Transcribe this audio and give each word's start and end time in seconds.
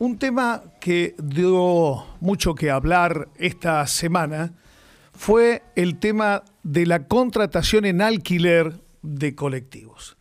Un 0.00 0.18
tema 0.18 0.62
que 0.80 1.14
dio 1.22 2.06
mucho 2.20 2.54
que 2.54 2.70
hablar 2.70 3.28
esta 3.36 3.86
semana 3.86 4.54
fue 5.12 5.62
el 5.76 5.98
tema 5.98 6.42
de 6.62 6.86
la 6.86 7.06
contratación 7.06 7.84
en 7.84 8.00
alquiler 8.00 8.80
de 9.02 9.34
colectivos. 9.34 10.16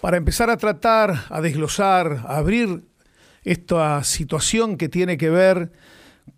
Para 0.00 0.16
empezar 0.16 0.48
a 0.48 0.56
tratar, 0.56 1.26
a 1.28 1.42
desglosar, 1.42 2.24
a 2.26 2.38
abrir 2.38 2.82
esta 3.44 4.02
situación 4.04 4.78
que 4.78 4.88
tiene 4.88 5.18
que 5.18 5.28
ver 5.28 5.70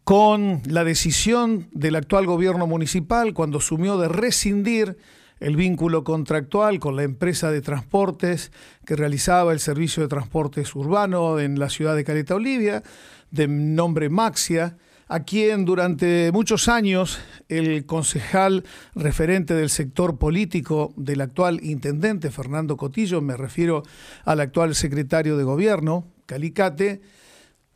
con 0.03 0.61
la 0.65 0.83
decisión 0.83 1.69
del 1.71 1.95
actual 1.95 2.27
gobierno 2.27 2.67
municipal 2.67 3.33
cuando 3.33 3.59
asumió 3.59 3.97
de 3.97 4.09
rescindir 4.09 4.99
el 5.43 5.57
vínculo 5.57 6.05
contractual 6.05 6.79
con 6.79 6.95
la 6.95 7.03
empresa 7.03 7.51
de 7.51 7.61
transportes 7.61 8.53
que 8.87 8.95
realizaba 8.95 9.53
el 9.53 9.59
servicio 9.59 10.03
de 10.03 10.09
transportes 10.09 10.75
urbano 10.77 11.41
en 11.41 11.59
la 11.59 11.69
ciudad 11.69 11.97
de 11.97 12.05
Caleta 12.05 12.37
Olivia, 12.37 12.85
de 13.33 13.49
nombre 13.49 14.09
Maxia, 14.09 14.77
a 15.09 15.25
quien 15.25 15.65
durante 15.65 16.31
muchos 16.33 16.69
años 16.69 17.19
el 17.49 17.85
concejal 17.87 18.63
referente 18.95 19.53
del 19.55 19.69
sector 19.69 20.17
político 20.17 20.95
del 20.97 21.21
actual 21.21 21.59
intendente 21.65 22.31
Fernando 22.31 22.77
Cotillo, 22.77 23.21
me 23.21 23.37
refiero 23.37 23.83
al 24.25 24.41
actual 24.41 24.77
secretario 24.77 25.37
de 25.37 25.43
gobierno, 25.43 26.07
Calicate, 26.27 27.03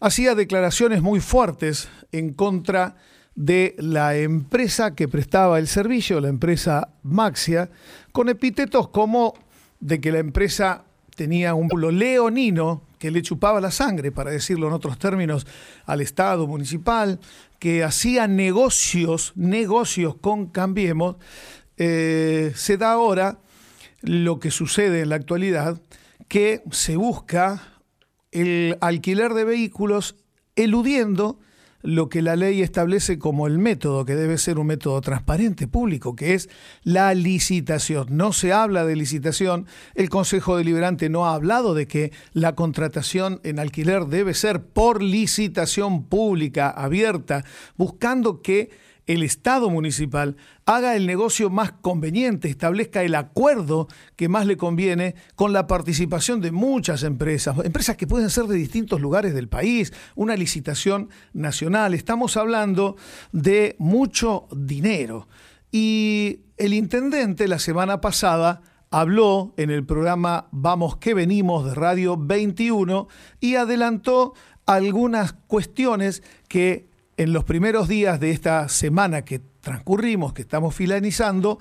hacía 0.00 0.36
declaraciones 0.36 1.02
muy 1.02 1.18
fuertes 1.18 1.88
en 2.12 2.32
contra 2.32 2.90
de 2.90 3.15
de 3.36 3.76
la 3.78 4.16
empresa 4.16 4.94
que 4.94 5.08
prestaba 5.08 5.58
el 5.58 5.68
servicio, 5.68 6.20
la 6.20 6.28
empresa 6.28 6.88
Maxia, 7.02 7.70
con 8.10 8.28
epítetos 8.28 8.88
como 8.88 9.34
de 9.78 10.00
que 10.00 10.10
la 10.10 10.18
empresa 10.18 10.84
tenía 11.14 11.54
un 11.54 11.68
pueblo 11.68 11.90
leonino 11.90 12.82
que 12.98 13.10
le 13.10 13.22
chupaba 13.22 13.60
la 13.60 13.70
sangre, 13.70 14.10
para 14.10 14.30
decirlo 14.30 14.68
en 14.68 14.72
otros 14.72 14.98
términos, 14.98 15.46
al 15.84 16.00
Estado 16.00 16.46
municipal, 16.46 17.20
que 17.58 17.84
hacía 17.84 18.26
negocios, 18.26 19.32
negocios 19.36 20.16
con 20.16 20.46
Cambiemos, 20.46 21.16
eh, 21.76 22.52
se 22.54 22.78
da 22.78 22.92
ahora 22.92 23.38
lo 24.00 24.40
que 24.40 24.50
sucede 24.50 25.02
en 25.02 25.10
la 25.10 25.16
actualidad, 25.16 25.80
que 26.28 26.62
se 26.70 26.96
busca 26.96 27.62
el 28.32 28.78
alquiler 28.80 29.34
de 29.34 29.44
vehículos 29.44 30.16
eludiendo 30.56 31.38
lo 31.82 32.08
que 32.08 32.22
la 32.22 32.36
ley 32.36 32.62
establece 32.62 33.18
como 33.18 33.46
el 33.46 33.58
método, 33.58 34.04
que 34.04 34.14
debe 34.14 34.38
ser 34.38 34.58
un 34.58 34.66
método 34.66 35.00
transparente, 35.00 35.68
público, 35.68 36.16
que 36.16 36.34
es 36.34 36.48
la 36.82 37.14
licitación. 37.14 38.06
No 38.10 38.32
se 38.32 38.52
habla 38.52 38.84
de 38.84 38.96
licitación, 38.96 39.66
el 39.94 40.08
Consejo 40.08 40.56
Deliberante 40.56 41.08
no 41.08 41.26
ha 41.26 41.34
hablado 41.34 41.74
de 41.74 41.86
que 41.86 42.12
la 42.32 42.54
contratación 42.54 43.40
en 43.44 43.58
alquiler 43.58 44.06
debe 44.06 44.34
ser 44.34 44.62
por 44.62 45.02
licitación 45.02 46.04
pública, 46.04 46.70
abierta, 46.70 47.44
buscando 47.76 48.42
que 48.42 48.70
el 49.06 49.22
Estado 49.22 49.70
municipal 49.70 50.36
haga 50.64 50.96
el 50.96 51.06
negocio 51.06 51.48
más 51.48 51.72
conveniente, 51.72 52.48
establezca 52.48 53.02
el 53.02 53.14
acuerdo 53.14 53.86
que 54.16 54.28
más 54.28 54.46
le 54.46 54.56
conviene 54.56 55.14
con 55.36 55.52
la 55.52 55.66
participación 55.66 56.40
de 56.40 56.50
muchas 56.50 57.04
empresas, 57.04 57.56
empresas 57.64 57.96
que 57.96 58.06
pueden 58.06 58.30
ser 58.30 58.44
de 58.46 58.56
distintos 58.56 59.00
lugares 59.00 59.32
del 59.32 59.48
país, 59.48 59.92
una 60.16 60.36
licitación 60.36 61.08
nacional. 61.32 61.94
Estamos 61.94 62.36
hablando 62.36 62.96
de 63.32 63.76
mucho 63.78 64.48
dinero. 64.50 65.28
Y 65.70 66.40
el 66.56 66.74
intendente 66.74 67.48
la 67.48 67.58
semana 67.58 68.00
pasada 68.00 68.62
habló 68.90 69.54
en 69.56 69.70
el 69.70 69.84
programa 69.84 70.48
Vamos 70.50 70.96
que 70.96 71.14
venimos 71.14 71.64
de 71.64 71.74
Radio 71.74 72.16
21 72.16 73.08
y 73.40 73.56
adelantó 73.56 74.34
algunas 74.64 75.32
cuestiones 75.32 76.22
que 76.48 76.88
en 77.16 77.32
los 77.32 77.44
primeros 77.44 77.88
días 77.88 78.20
de 78.20 78.30
esta 78.30 78.68
semana 78.68 79.24
que 79.24 79.40
transcurrimos, 79.60 80.34
que 80.34 80.42
estamos 80.42 80.74
filanizando, 80.74 81.58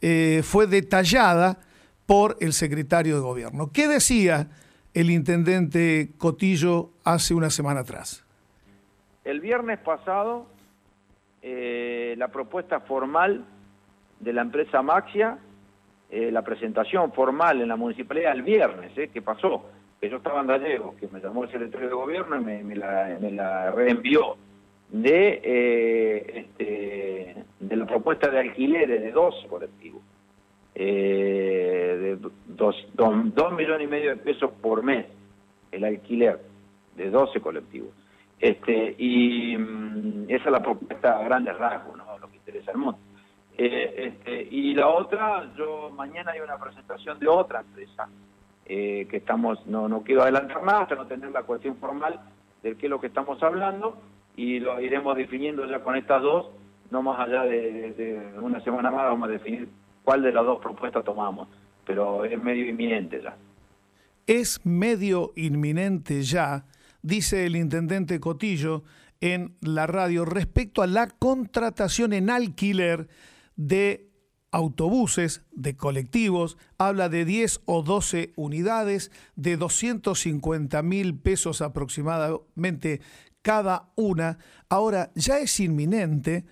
eh, 0.00 0.42
fue 0.44 0.66
detallada 0.66 1.58
por 2.06 2.36
el 2.40 2.52
secretario 2.52 3.16
de 3.16 3.20
gobierno. 3.20 3.70
¿Qué 3.72 3.88
decía 3.88 4.48
el 4.94 5.10
intendente 5.10 6.10
Cotillo 6.18 6.90
hace 7.04 7.34
una 7.34 7.50
semana 7.50 7.80
atrás? 7.80 8.24
El 9.24 9.40
viernes 9.40 9.78
pasado, 9.78 10.46
eh, 11.42 12.14
la 12.18 12.28
propuesta 12.28 12.80
formal 12.80 13.44
de 14.20 14.32
la 14.32 14.42
empresa 14.42 14.82
Maxia, 14.82 15.38
eh, 16.10 16.30
la 16.30 16.42
presentación 16.42 17.12
formal 17.12 17.60
en 17.60 17.68
la 17.68 17.76
municipalidad 17.76 18.32
el 18.32 18.42
viernes, 18.42 18.92
¿qué 18.94 19.22
pasó? 19.22 19.64
Que 20.00 20.10
yo 20.10 20.18
estaba 20.18 20.40
en 20.40 20.46
Gallego, 20.46 20.94
que 20.96 21.08
me 21.08 21.20
llamó 21.20 21.44
el 21.44 21.50
secretario 21.50 21.88
de 21.88 21.94
gobierno 21.94 22.36
y 22.36 22.62
me, 22.62 22.76
la, 22.76 23.16
me 23.20 23.30
la 23.30 23.70
reenvió 23.70 24.36
de, 24.92 25.40
eh, 25.42 26.38
este, 26.40 27.44
de 27.58 27.76
la 27.76 27.86
propuesta 27.86 28.30
de 28.30 28.40
alquileres 28.40 29.00
de 29.00 29.10
dos 29.10 29.34
colectivos, 29.48 30.02
eh, 30.74 32.18
de 32.20 32.30
dos, 32.46 32.76
dos, 32.92 33.52
millones 33.54 33.86
y 33.86 33.90
medio 33.90 34.10
de 34.10 34.16
pesos 34.16 34.50
por 34.60 34.82
mes, 34.82 35.06
el 35.72 35.84
alquiler 35.84 36.40
de 36.94 37.10
12 37.10 37.40
colectivos. 37.40 37.88
Este, 38.38 38.94
y 38.98 39.56
mm, 39.56 40.24
esa 40.28 40.44
es 40.44 40.52
la 40.52 40.62
propuesta 40.62 41.18
a 41.18 41.24
grandes 41.24 41.56
rasgos, 41.56 41.96
¿no? 41.96 42.18
lo 42.18 42.30
que 42.30 42.36
interesa 42.36 42.72
al 42.72 42.76
mundo. 42.76 42.98
Eh, 43.56 43.94
este, 43.96 44.42
y 44.50 44.74
la 44.74 44.88
otra, 44.88 45.50
yo 45.56 45.90
mañana 45.90 46.32
hay 46.32 46.40
una 46.40 46.58
presentación 46.58 47.18
de 47.18 47.28
otra 47.28 47.60
empresa, 47.60 48.08
que 48.64 49.16
estamos, 49.16 49.66
no, 49.66 49.86
no 49.86 50.02
quiero 50.02 50.22
adelantar 50.22 50.62
más 50.62 50.82
hasta 50.82 50.94
no 50.94 51.06
tener 51.06 51.30
la 51.30 51.42
cuestión 51.42 51.76
formal 51.76 52.18
de 52.62 52.74
qué 52.76 52.86
es 52.86 52.90
lo 52.90 53.00
que 53.00 53.08
estamos 53.08 53.42
hablando, 53.42 53.98
y 54.36 54.60
lo 54.60 54.80
iremos 54.80 55.16
definiendo 55.16 55.66
ya 55.66 55.82
con 55.82 55.96
estas 55.96 56.22
dos, 56.22 56.46
no 56.90 57.02
más 57.02 57.20
allá 57.20 57.42
de, 57.44 58.32
una 58.40 58.60
semana 58.60 58.90
más 58.90 59.04
vamos 59.04 59.28
a 59.28 59.32
definir 59.32 59.68
cuál 60.04 60.22
de 60.22 60.32
las 60.32 60.44
dos 60.44 60.60
propuestas 60.60 61.04
tomamos, 61.04 61.48
pero 61.86 62.24
es 62.24 62.42
medio 62.42 62.68
inminente 62.68 63.20
ya. 63.22 63.36
Es 64.26 64.64
medio 64.64 65.32
inminente 65.36 66.22
ya, 66.22 66.64
dice 67.02 67.46
el 67.46 67.56
intendente 67.56 68.20
Cotillo 68.20 68.84
en 69.20 69.56
la 69.60 69.86
radio, 69.86 70.24
respecto 70.24 70.82
a 70.82 70.86
la 70.86 71.08
contratación 71.08 72.12
en 72.12 72.30
alquiler 72.30 73.08
de 73.56 74.08
autobuses, 74.50 75.44
de 75.50 75.76
colectivos, 75.76 76.58
habla 76.76 77.08
de 77.08 77.24
10 77.24 77.62
o 77.64 77.82
12 77.82 78.32
unidades, 78.36 79.10
de 79.34 79.56
250 79.56 80.82
mil 80.82 81.18
pesos 81.18 81.62
aproximadamente 81.62 83.00
cada 83.42 83.92
una, 83.96 84.38
ahora 84.68 85.12
ya 85.14 85.38
es 85.38 85.60
inminente 85.60 86.46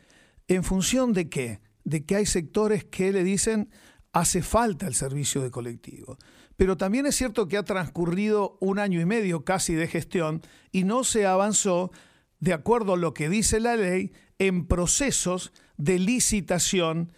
en 0.48 0.64
función 0.64 1.12
de 1.12 1.28
qué? 1.28 1.60
De 1.84 2.04
que 2.04 2.16
hay 2.16 2.26
sectores 2.26 2.84
que 2.84 3.12
le 3.12 3.24
dicen 3.24 3.70
hace 4.12 4.42
falta 4.42 4.86
el 4.86 4.94
servicio 4.94 5.40
de 5.40 5.50
colectivo. 5.50 6.18
Pero 6.56 6.76
también 6.76 7.06
es 7.06 7.16
cierto 7.16 7.48
que 7.48 7.56
ha 7.56 7.62
transcurrido 7.62 8.58
un 8.60 8.78
año 8.78 9.00
y 9.00 9.06
medio 9.06 9.44
casi 9.44 9.74
de 9.74 9.86
gestión 9.86 10.42
y 10.72 10.84
no 10.84 11.04
se 11.04 11.24
avanzó, 11.24 11.90
de 12.38 12.52
acuerdo 12.52 12.94
a 12.94 12.98
lo 12.98 13.14
que 13.14 13.28
dice 13.28 13.60
la 13.60 13.76
ley, 13.76 14.12
en 14.38 14.66
procesos 14.66 15.52
de 15.76 15.98
licitación 15.98 17.12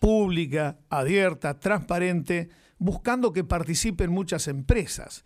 pública, 0.00 0.78
abierta, 0.88 1.60
transparente, 1.60 2.48
buscando 2.78 3.32
que 3.32 3.44
participen 3.44 4.10
muchas 4.10 4.48
empresas. 4.48 5.24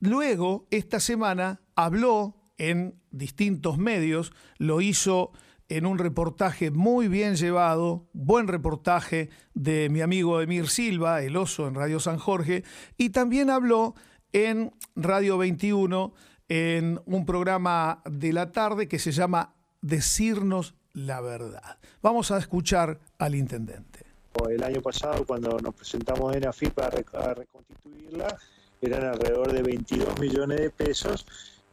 Luego, 0.00 0.66
esta 0.70 1.00
semana, 1.00 1.60
habló 1.74 2.45
en 2.58 2.94
distintos 3.10 3.78
medios, 3.78 4.32
lo 4.58 4.80
hizo 4.80 5.32
en 5.68 5.86
un 5.86 5.98
reportaje 5.98 6.70
muy 6.70 7.08
bien 7.08 7.36
llevado, 7.36 8.06
buen 8.12 8.46
reportaje 8.48 9.30
de 9.54 9.88
mi 9.88 10.00
amigo 10.00 10.40
Emir 10.40 10.68
Silva, 10.68 11.22
el 11.22 11.36
oso 11.36 11.66
en 11.66 11.74
Radio 11.74 11.98
San 11.98 12.18
Jorge, 12.18 12.62
y 12.96 13.10
también 13.10 13.50
habló 13.50 13.94
en 14.32 14.72
Radio 14.94 15.38
21 15.38 16.14
en 16.48 17.00
un 17.06 17.26
programa 17.26 18.02
de 18.04 18.32
la 18.32 18.52
tarde 18.52 18.86
que 18.86 18.98
se 18.98 19.10
llama 19.10 19.54
Decirnos 19.80 20.74
la 20.92 21.20
verdad. 21.20 21.78
Vamos 22.00 22.30
a 22.30 22.38
escuchar 22.38 23.00
al 23.18 23.34
intendente. 23.34 24.06
El 24.50 24.62
año 24.62 24.80
pasado, 24.82 25.24
cuando 25.26 25.58
nos 25.58 25.74
presentamos 25.74 26.36
en 26.36 26.46
AFIP 26.46 26.74
para 26.74 26.90
reconstituirla, 27.34 28.36
eran 28.80 29.04
alrededor 29.04 29.52
de 29.52 29.62
22 29.62 30.20
millones 30.20 30.60
de 30.60 30.70
pesos 30.70 31.26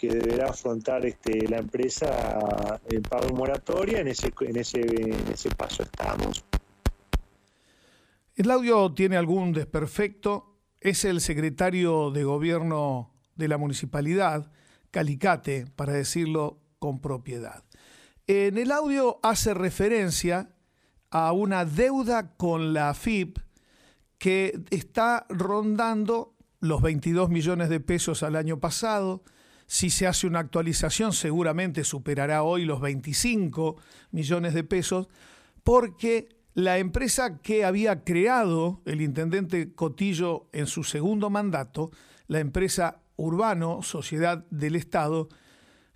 que 0.04 0.10
deberá 0.10 0.50
afrontar 0.50 1.06
este, 1.06 1.48
la 1.48 1.60
empresa 1.60 2.78
en 2.90 3.02
pago 3.04 3.34
moratoria. 3.34 4.02
En 4.02 4.10
ese, 4.10 4.34
en, 4.42 4.58
ese, 4.58 4.82
en 4.82 5.32
ese 5.32 5.50
paso 5.52 5.84
estamos. 5.84 6.44
El 8.36 8.52
audio 8.52 8.94
tiene 8.94 9.16
algún 9.16 9.54
desperfecto. 9.54 10.58
Es 10.82 11.06
el 11.06 11.22
secretario 11.22 12.12
de 12.12 12.26
gobierno 12.26 13.14
de 13.38 13.48
la 13.48 13.58
municipalidad, 13.58 14.52
Calicate, 14.92 15.68
para 15.74 15.94
decirlo 15.94 16.60
con 16.80 17.00
propiedad. 17.00 17.64
En 18.28 18.58
el 18.58 18.74
audio 18.74 19.22
hace 19.24 19.54
referencia 19.54 20.50
a 21.12 21.32
una 21.32 21.64
deuda 21.64 22.36
con 22.36 22.74
la 22.74 22.90
AFIP 22.90 23.40
que 24.18 24.66
está 24.70 25.26
rondando 25.30 26.36
los 26.60 26.82
22 26.82 27.30
millones 27.30 27.70
de 27.70 27.80
pesos 27.80 28.22
al 28.22 28.36
año 28.36 28.60
pasado, 28.60 29.24
Si 29.68 29.90
se 29.90 30.08
hace 30.08 30.28
una 30.28 30.40
actualización, 30.40 31.14
seguramente 31.14 31.84
superará 31.84 32.44
hoy 32.44 32.66
los 32.66 32.82
25 32.82 33.78
millones 34.12 34.54
de 34.54 34.64
pesos, 34.64 35.08
porque 35.64 36.30
la 36.54 36.78
empresa 36.78 37.40
que 37.40 37.66
había 37.66 38.04
creado 38.04 38.82
el 38.86 39.02
intendente 39.02 39.74
Cotillo 39.74 40.48
en 40.52 40.68
su 40.68 40.84
segundo 40.84 41.30
mandato, 41.30 41.92
la 42.28 42.40
empresa 42.40 43.02
Urbano, 43.16 43.82
Sociedad 43.82 44.46
del 44.50 44.76
Estado, 44.76 45.30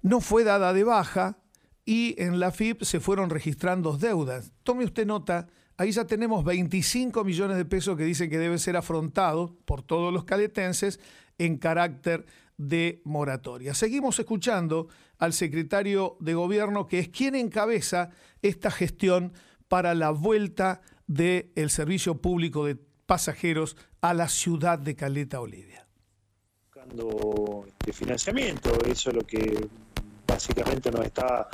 no 0.01 0.21
fue 0.21 0.43
dada 0.43 0.73
de 0.73 0.83
baja 0.83 1.37
y 1.85 2.15
en 2.21 2.39
la 2.39 2.51
FIP 2.51 2.83
se 2.83 2.99
fueron 2.99 3.29
registrando 3.29 3.97
deudas. 3.97 4.51
Tome 4.63 4.85
usted 4.85 5.05
nota, 5.05 5.47
ahí 5.77 5.91
ya 5.91 6.05
tenemos 6.05 6.43
25 6.43 7.23
millones 7.23 7.57
de 7.57 7.65
pesos 7.65 7.97
que 7.97 8.03
dicen 8.03 8.29
que 8.29 8.37
debe 8.37 8.57
ser 8.57 8.77
afrontado 8.77 9.55
por 9.65 9.83
todos 9.83 10.13
los 10.13 10.23
caletenses 10.23 10.99
en 11.37 11.57
carácter 11.57 12.25
de 12.57 13.01
moratoria. 13.05 13.73
Seguimos 13.73 14.19
escuchando 14.19 14.87
al 15.19 15.33
secretario 15.33 16.17
de 16.19 16.33
gobierno, 16.33 16.87
que 16.87 16.99
es 16.99 17.09
quien 17.09 17.35
encabeza 17.35 18.09
esta 18.41 18.71
gestión 18.71 19.33
para 19.67 19.93
la 19.93 20.11
vuelta 20.11 20.81
del 21.07 21.69
servicio 21.69 22.21
público 22.21 22.65
de 22.65 22.77
pasajeros 23.05 23.77
a 24.01 24.13
la 24.13 24.27
ciudad 24.27 24.79
de 24.79 24.95
Caleta 24.95 25.39
Olivia. 25.39 25.87
Buscando 26.73 27.65
este 27.79 27.93
financiamiento, 27.93 28.71
eso 28.85 29.09
es 29.09 29.15
lo 29.15 29.21
que 29.21 29.67
básicamente 30.27 30.91
nos 30.91 31.05
está 31.05 31.47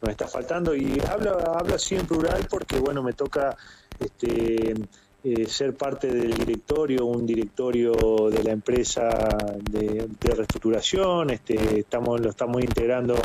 nos 0.00 0.10
está 0.10 0.26
faltando 0.26 0.74
y 0.74 0.98
habla 1.10 1.32
habla 1.58 1.74
así 1.74 1.94
en 1.94 2.06
plural 2.06 2.46
porque 2.48 2.78
bueno 2.78 3.02
me 3.02 3.12
toca 3.12 3.54
este 3.98 4.74
eh, 5.22 5.46
ser 5.46 5.74
parte 5.74 6.06
del 6.06 6.32
directorio, 6.32 7.04
un 7.04 7.26
directorio 7.26 7.92
de 8.30 8.42
la 8.42 8.52
empresa 8.52 9.28
de, 9.60 10.08
reestructuración, 10.18 11.28
este, 11.28 11.80
estamos, 11.80 12.20
lo 12.22 12.30
estamos 12.30 12.62
integrando 12.62 13.16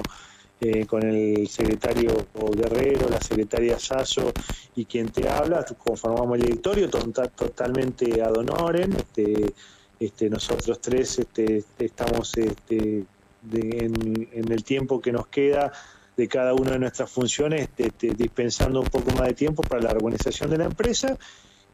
eh, 0.59 0.86
con 0.86 1.03
el 1.03 1.47
secretario 1.47 2.27
Guerrero, 2.53 3.07
la 3.09 3.21
secretaria 3.21 3.80
Sasso 3.80 4.33
y 4.75 4.83
quien 4.83 5.07
te 5.07 5.30
habla, 5.30 5.65
conformamos 5.77 6.38
el 6.38 6.44
directorio 6.44 6.89
totalmente 6.89 8.21
ad 8.21 8.36
honorem, 8.36 8.91
este, 8.91 9.53
este, 9.98 10.30
nosotros 10.30 10.81
tres 10.81 11.19
este, 11.19 11.63
estamos 11.80 12.38
este, 12.38 13.06
en, 13.53 14.51
el 14.51 14.63
tiempo 14.65 15.00
que 15.00 15.13
nos 15.13 15.27
queda 15.27 15.71
de 16.18 16.27
cada 16.27 16.53
una 16.53 16.71
de 16.71 16.80
nuestras 16.80 17.09
funciones, 17.09 17.69
este, 17.77 18.09
dispensando 18.15 18.81
un 18.81 18.88
poco 18.88 19.12
más 19.12 19.27
de 19.27 19.33
tiempo 19.33 19.63
para 19.63 19.81
la 19.81 19.91
organización 19.91 20.50
de 20.50 20.57
la 20.57 20.65
empresa 20.65 21.18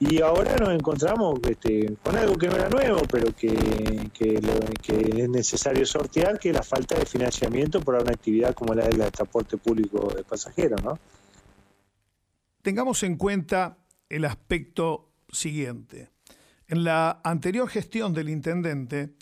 y 0.01 0.19
ahora 0.19 0.55
nos 0.55 0.69
encontramos 0.69 1.39
este, 1.47 1.95
con 2.01 2.17
algo 2.17 2.35
que 2.35 2.47
no 2.47 2.55
era 2.55 2.69
nuevo, 2.69 3.01
pero 3.09 3.35
que, 3.35 4.09
es 4.17 5.29
necesario 5.29 5.85
sortear, 5.85 6.39
que 6.39 6.49
es 6.49 6.55
la 6.55 6.63
falta 6.63 6.97
de 6.97 7.05
financiamiento 7.05 7.81
para 7.81 8.01
una 8.01 8.11
actividad 8.11 8.55
como 8.55 8.73
la 8.73 8.87
del 8.87 9.11
transporte 9.11 9.57
público 9.57 10.11
de 10.15 10.23
pasajeros. 10.23 10.83
¿no? 10.83 10.97
Tengamos 12.63 13.03
en 13.03 13.15
cuenta 13.15 13.77
el 14.09 14.25
aspecto 14.25 15.11
siguiente. 15.31 16.09
En 16.67 16.83
la 16.83 17.21
anterior 17.23 17.69
gestión 17.69 18.11
del 18.15 18.29
intendente, 18.29 19.13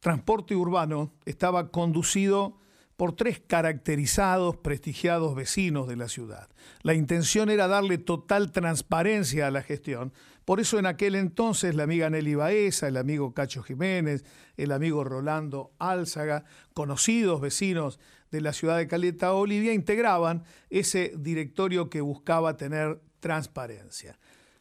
transporte 0.00 0.56
urbano 0.56 1.12
estaba 1.26 1.70
conducido 1.70 2.61
por 2.96 3.14
tres 3.14 3.40
caracterizados, 3.40 4.56
prestigiados 4.56 5.34
vecinos 5.34 5.88
de 5.88 5.96
la 5.96 6.08
ciudad. 6.08 6.48
La 6.82 6.94
intención 6.94 7.50
era 7.50 7.66
darle 7.66 7.98
total 7.98 8.52
transparencia 8.52 9.46
a 9.46 9.50
la 9.50 9.62
gestión. 9.62 10.12
Por 10.44 10.60
eso 10.60 10.78
en 10.78 10.86
aquel 10.86 11.14
entonces 11.14 11.74
la 11.74 11.84
amiga 11.84 12.10
Nelly 12.10 12.34
Baeza, 12.34 12.88
el 12.88 12.96
amigo 12.96 13.32
Cacho 13.32 13.62
Jiménez, 13.62 14.24
el 14.56 14.72
amigo 14.72 15.04
Rolando 15.04 15.72
Álzaga, 15.78 16.44
conocidos 16.74 17.40
vecinos 17.40 17.98
de 18.30 18.40
la 18.40 18.52
ciudad 18.52 18.78
de 18.78 18.88
Caleta 18.88 19.32
Olivia, 19.32 19.72
integraban 19.72 20.44
ese 20.70 21.12
directorio 21.16 21.90
que 21.90 22.00
buscaba 22.00 22.56
tener 22.56 23.00
transparencia. 23.20 24.18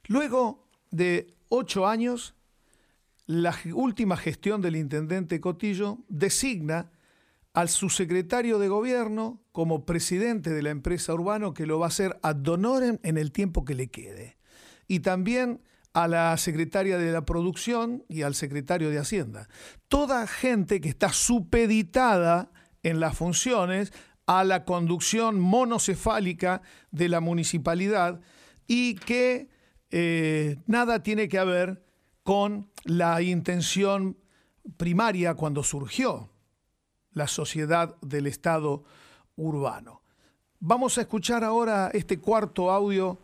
Luego 0.08 0.68
de 0.92 1.36
ocho 1.50 1.88
años, 1.88 2.36
la 3.26 3.56
última 3.74 4.18
gestión 4.18 4.62
del 4.62 4.76
intendente 4.76 5.40
Cotillo 5.40 6.00
designa 6.10 6.92
al 7.54 7.70
subsecretario 7.70 8.60
de 8.60 8.68
gobierno 8.68 9.42
como 9.52 9.86
presidente 9.86 10.52
de 10.52 10.62
la 10.62 10.70
empresa 10.70 11.14
Urbano, 11.14 11.54
que 11.54 11.66
lo 11.66 11.80
va 11.80 11.88
a 11.88 11.90
hacer 11.90 12.18
ad 12.22 12.46
honorem 12.48 13.00
en 13.04 13.18
el 13.18 13.32
tiempo 13.32 13.66
que 13.66 13.76
le 13.76 13.90
quede. 13.90 14.38
Y 14.88 15.02
también 15.02 15.62
a 15.94 16.08
la 16.08 16.38
secretaria 16.38 16.98
de 16.98 17.12
la 17.12 17.26
producción 17.26 18.06
y 18.08 18.22
al 18.22 18.36
secretario 18.36 18.90
de 18.90 19.00
Hacienda. 19.00 19.50
Toda 19.90 20.26
gente 20.26 20.80
que 20.80 20.90
está 20.90 21.12
supeditada 21.12 22.52
en 22.84 23.02
las 23.02 23.18
funciones 23.18 23.92
a 24.26 24.46
la 24.46 24.64
conducción 24.64 25.40
monocefálica 25.40 26.62
de 26.92 27.10
la 27.10 27.20
municipalidad 27.20 28.22
y 28.68 28.96
que 28.96 29.50
eh, 29.90 30.58
nada 30.66 31.04
tiene 31.04 31.28
que 31.28 31.44
ver 31.44 31.84
con 32.24 32.72
la 32.86 33.22
intención 33.22 34.18
primaria 34.78 35.34
cuando 35.34 35.64
surgió 35.64 36.32
la 37.14 37.28
sociedad 37.28 37.96
del 38.02 38.28
Estado 38.28 38.84
urbano. 39.36 40.02
Vamos 40.60 40.98
a 40.98 41.02
escuchar 41.02 41.44
ahora 41.44 41.90
este 41.94 42.20
cuarto 42.20 42.72
audio 42.72 43.18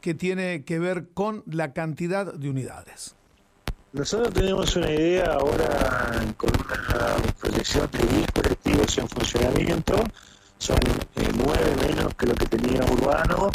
que 0.00 0.14
tiene 0.14 0.64
que 0.64 0.78
ver 0.78 1.08
con 1.14 1.42
la 1.46 1.72
cantidad 1.72 2.32
de 2.32 2.50
unidades. 2.50 3.14
Nosotros 3.94 4.34
tenemos 4.34 4.74
una 4.76 4.90
idea 4.90 5.34
ahora 5.34 6.34
con 6.36 6.50
una 6.50 7.32
proyección 7.40 7.88
de 7.92 7.98
10 7.98 8.26
colectivos 8.32 8.98
en 8.98 9.08
funcionamiento, 9.08 9.94
son 10.64 10.78
eh, 11.16 11.28
9 11.36 11.76
menos 11.86 12.14
que 12.14 12.26
lo 12.26 12.34
que 12.34 12.46
tenía 12.46 12.80
Urbano 12.90 13.50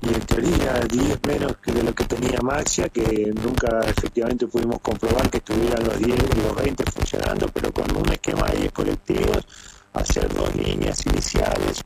y 0.00 0.08
en 0.08 0.20
teoría 0.20 0.72
10 0.88 1.20
menos 1.26 1.58
que 1.58 1.70
de 1.70 1.82
lo 1.82 1.94
que 1.94 2.04
tenía 2.04 2.38
Maxia, 2.40 2.88
que 2.88 3.30
nunca 3.44 3.80
efectivamente 3.80 4.46
pudimos 4.46 4.80
comprobar 4.80 5.28
que 5.28 5.36
estuvieran 5.36 5.84
los 5.84 5.98
10 5.98 6.18
y 6.18 6.40
los 6.40 6.56
20 6.56 6.84
funcionando, 6.90 7.48
pero 7.48 7.70
con 7.72 7.94
un 7.94 8.08
esquema 8.10 8.48
de 8.48 8.60
10 8.60 8.72
colectivos, 8.72 9.46
hacer 9.92 10.32
dos 10.32 10.56
líneas 10.56 11.04
iniciales. 11.04 11.82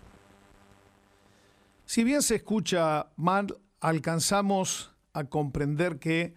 Si 1.85 2.05
bien 2.05 2.23
se 2.23 2.37
escucha 2.37 3.11
mal, 3.17 3.59
alcanzamos 3.81 4.95
a 5.15 5.25
comprender 5.25 5.99
que 5.99 6.35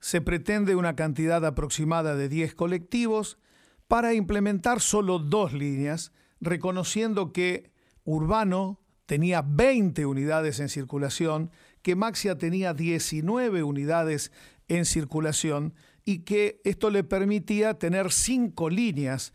se 0.00 0.22
pretende 0.22 0.76
una 0.76 0.96
cantidad 0.96 1.44
aproximada 1.44 2.16
de 2.16 2.30
10 2.30 2.54
colectivos 2.54 3.38
para 3.86 4.14
implementar 4.14 4.80
solo 4.80 5.18
dos 5.18 5.52
líneas, 5.52 6.12
reconociendo 6.40 7.32
que 7.32 7.70
Urbano 8.04 8.80
tenía 9.06 9.42
20 9.42 10.06
unidades 10.06 10.60
en 10.60 10.68
circulación, 10.68 11.50
que 11.82 11.96
Maxia 11.96 12.36
tenía 12.36 12.74
19 12.74 13.62
unidades 13.62 14.32
en 14.68 14.84
circulación 14.84 15.74
y 16.04 16.20
que 16.20 16.60
esto 16.64 16.90
le 16.90 17.04
permitía 17.04 17.74
tener 17.74 18.12
cinco 18.12 18.70
líneas. 18.70 19.32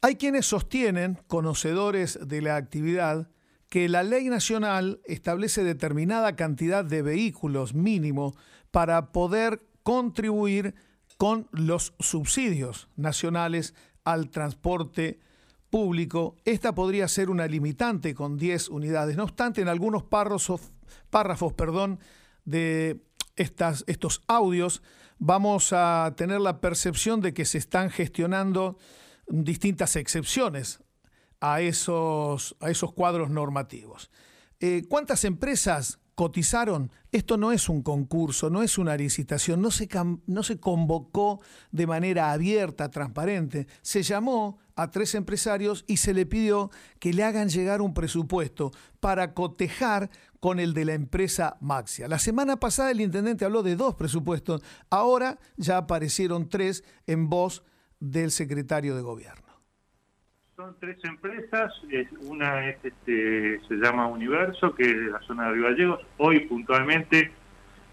Hay 0.00 0.16
quienes 0.16 0.46
sostienen, 0.46 1.18
conocedores 1.26 2.18
de 2.26 2.42
la 2.42 2.56
actividad, 2.56 3.30
que 3.68 3.88
la 3.88 4.02
ley 4.02 4.28
nacional 4.28 5.00
establece 5.04 5.64
determinada 5.64 6.36
cantidad 6.36 6.84
de 6.84 7.02
vehículos 7.02 7.74
mínimo 7.74 8.34
para 8.70 9.12
poder 9.12 9.62
contribuir 9.82 10.74
con 11.16 11.48
los 11.52 11.94
subsidios 11.98 12.88
nacionales 12.96 13.74
al 14.04 14.28
transporte 14.30 15.20
público, 15.72 16.36
esta 16.44 16.74
podría 16.74 17.08
ser 17.08 17.30
una 17.30 17.46
limitante 17.46 18.14
con 18.14 18.36
10 18.36 18.68
unidades. 18.68 19.16
No 19.16 19.24
obstante, 19.24 19.62
en 19.62 19.68
algunos 19.68 20.02
párrafos, 20.02 20.60
párrafos 21.08 21.54
perdón, 21.54 21.98
de 22.44 23.00
estas, 23.36 23.82
estos 23.86 24.20
audios 24.28 24.82
vamos 25.18 25.72
a 25.72 26.12
tener 26.14 26.42
la 26.42 26.60
percepción 26.60 27.22
de 27.22 27.32
que 27.32 27.46
se 27.46 27.56
están 27.56 27.88
gestionando 27.88 28.76
distintas 29.28 29.96
excepciones 29.96 30.80
a 31.40 31.62
esos, 31.62 32.54
a 32.60 32.70
esos 32.70 32.92
cuadros 32.92 33.30
normativos. 33.30 34.10
Eh, 34.60 34.82
¿Cuántas 34.90 35.24
empresas 35.24 36.00
cotizaron, 36.22 36.92
esto 37.10 37.36
no 37.36 37.50
es 37.50 37.68
un 37.68 37.82
concurso, 37.82 38.48
no 38.48 38.62
es 38.62 38.78
una 38.78 38.96
licitación, 38.96 39.60
no 39.60 39.72
se, 39.72 39.88
no 40.28 40.44
se 40.44 40.60
convocó 40.60 41.40
de 41.72 41.88
manera 41.88 42.30
abierta, 42.30 42.92
transparente, 42.92 43.66
se 43.80 44.04
llamó 44.04 44.60
a 44.76 44.92
tres 44.92 45.16
empresarios 45.16 45.84
y 45.88 45.96
se 45.96 46.14
le 46.14 46.24
pidió 46.24 46.70
que 47.00 47.12
le 47.12 47.24
hagan 47.24 47.48
llegar 47.48 47.82
un 47.82 47.92
presupuesto 47.92 48.70
para 49.00 49.34
cotejar 49.34 50.10
con 50.38 50.60
el 50.60 50.74
de 50.74 50.84
la 50.84 50.94
empresa 50.94 51.56
Maxia. 51.60 52.06
La 52.06 52.20
semana 52.20 52.60
pasada 52.60 52.92
el 52.92 53.00
intendente 53.00 53.44
habló 53.44 53.64
de 53.64 53.74
dos 53.74 53.96
presupuestos, 53.96 54.62
ahora 54.90 55.40
ya 55.56 55.78
aparecieron 55.78 56.48
tres 56.48 56.84
en 57.08 57.28
voz 57.28 57.64
del 57.98 58.30
secretario 58.30 58.94
de 58.94 59.02
gobierno. 59.02 59.41
Son 60.56 60.76
tres 60.78 61.02
empresas, 61.04 61.72
una 62.20 62.68
es, 62.68 62.76
este, 62.84 63.58
se 63.66 63.74
llama 63.76 64.06
Universo, 64.06 64.74
que 64.74 64.82
es 64.82 64.96
de 64.96 65.10
la 65.10 65.18
zona 65.20 65.46
de 65.46 65.54
Río 65.54 65.64
Gallegos. 65.64 66.00
Hoy 66.18 66.40
puntualmente 66.40 67.32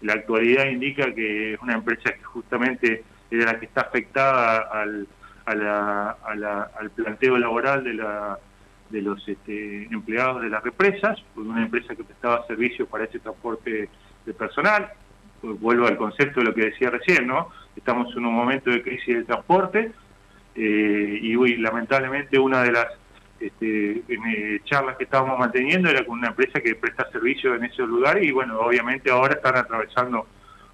la 0.02 0.12
actualidad 0.12 0.66
indica 0.66 1.14
que 1.14 1.54
es 1.54 1.60
una 1.62 1.72
empresa 1.72 2.12
que 2.12 2.22
justamente 2.22 3.02
es 3.30 3.44
la 3.46 3.58
que 3.58 3.64
está 3.64 3.80
afectada 3.80 4.58
al, 4.72 5.08
al 5.46 6.90
planteo 6.94 7.38
laboral 7.38 7.82
de, 7.82 7.94
la, 7.94 8.38
de 8.90 9.00
los 9.00 9.26
este, 9.26 9.84
empleados 9.84 10.42
de 10.42 10.50
las 10.50 10.62
represas, 10.62 11.18
una 11.36 11.62
empresa 11.62 11.96
que 11.96 12.04
prestaba 12.04 12.46
servicios 12.46 12.86
para 12.88 13.04
ese 13.04 13.20
transporte 13.20 13.88
de 14.26 14.34
personal. 14.34 14.92
Vuelvo 15.42 15.86
al 15.86 15.96
concepto 15.96 16.40
de 16.40 16.46
lo 16.46 16.54
que 16.54 16.66
decía 16.66 16.90
recién, 16.90 17.26
¿no? 17.26 17.48
Estamos 17.74 18.14
en 18.14 18.26
un 18.26 18.34
momento 18.34 18.68
de 18.68 18.82
crisis 18.82 19.14
del 19.14 19.24
transporte 19.24 19.92
eh, 20.54 21.18
y 21.22 21.36
hoy, 21.36 21.56
lamentablemente 21.56 22.38
una 22.38 22.62
de 22.62 22.72
las 22.72 22.86
este, 23.38 24.02
eh, 24.08 24.60
charlas 24.64 24.96
que 24.96 25.04
estábamos 25.04 25.38
manteniendo 25.38 25.88
era 25.88 26.04
con 26.04 26.18
una 26.18 26.28
empresa 26.28 26.60
que 26.60 26.74
presta 26.74 27.10
servicio 27.10 27.54
en 27.54 27.64
ese 27.64 27.82
lugar 27.82 28.22
y 28.22 28.30
bueno, 28.32 28.60
obviamente 28.60 29.10
ahora 29.10 29.34
están 29.34 29.56
atravesando 29.56 30.26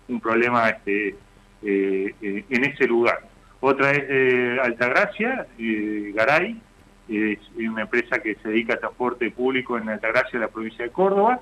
un 0.08 0.20
problema 0.20 0.68
este, 0.68 1.14
eh, 1.62 2.14
en 2.20 2.64
ese 2.64 2.86
lugar. 2.86 3.20
Otra 3.60 3.90
es 3.92 4.60
Altagracia, 4.60 5.46
Garay, 5.58 6.60
es 7.08 7.38
una 7.56 7.82
empresa 7.82 8.18
que 8.18 8.34
se 8.36 8.48
dedica 8.48 8.74
a 8.74 8.78
transporte 8.78 9.30
público 9.30 9.78
en 9.78 9.88
Altagracia, 9.88 10.38
de 10.38 10.46
la 10.46 10.52
provincia 10.52 10.84
de 10.84 10.90
Córdoba, 10.90 11.40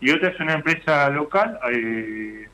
y 0.00 0.10
otra 0.10 0.28
es 0.28 0.40
una 0.40 0.54
empresa 0.54 1.10
local 1.10 1.58
de, 1.70 2.48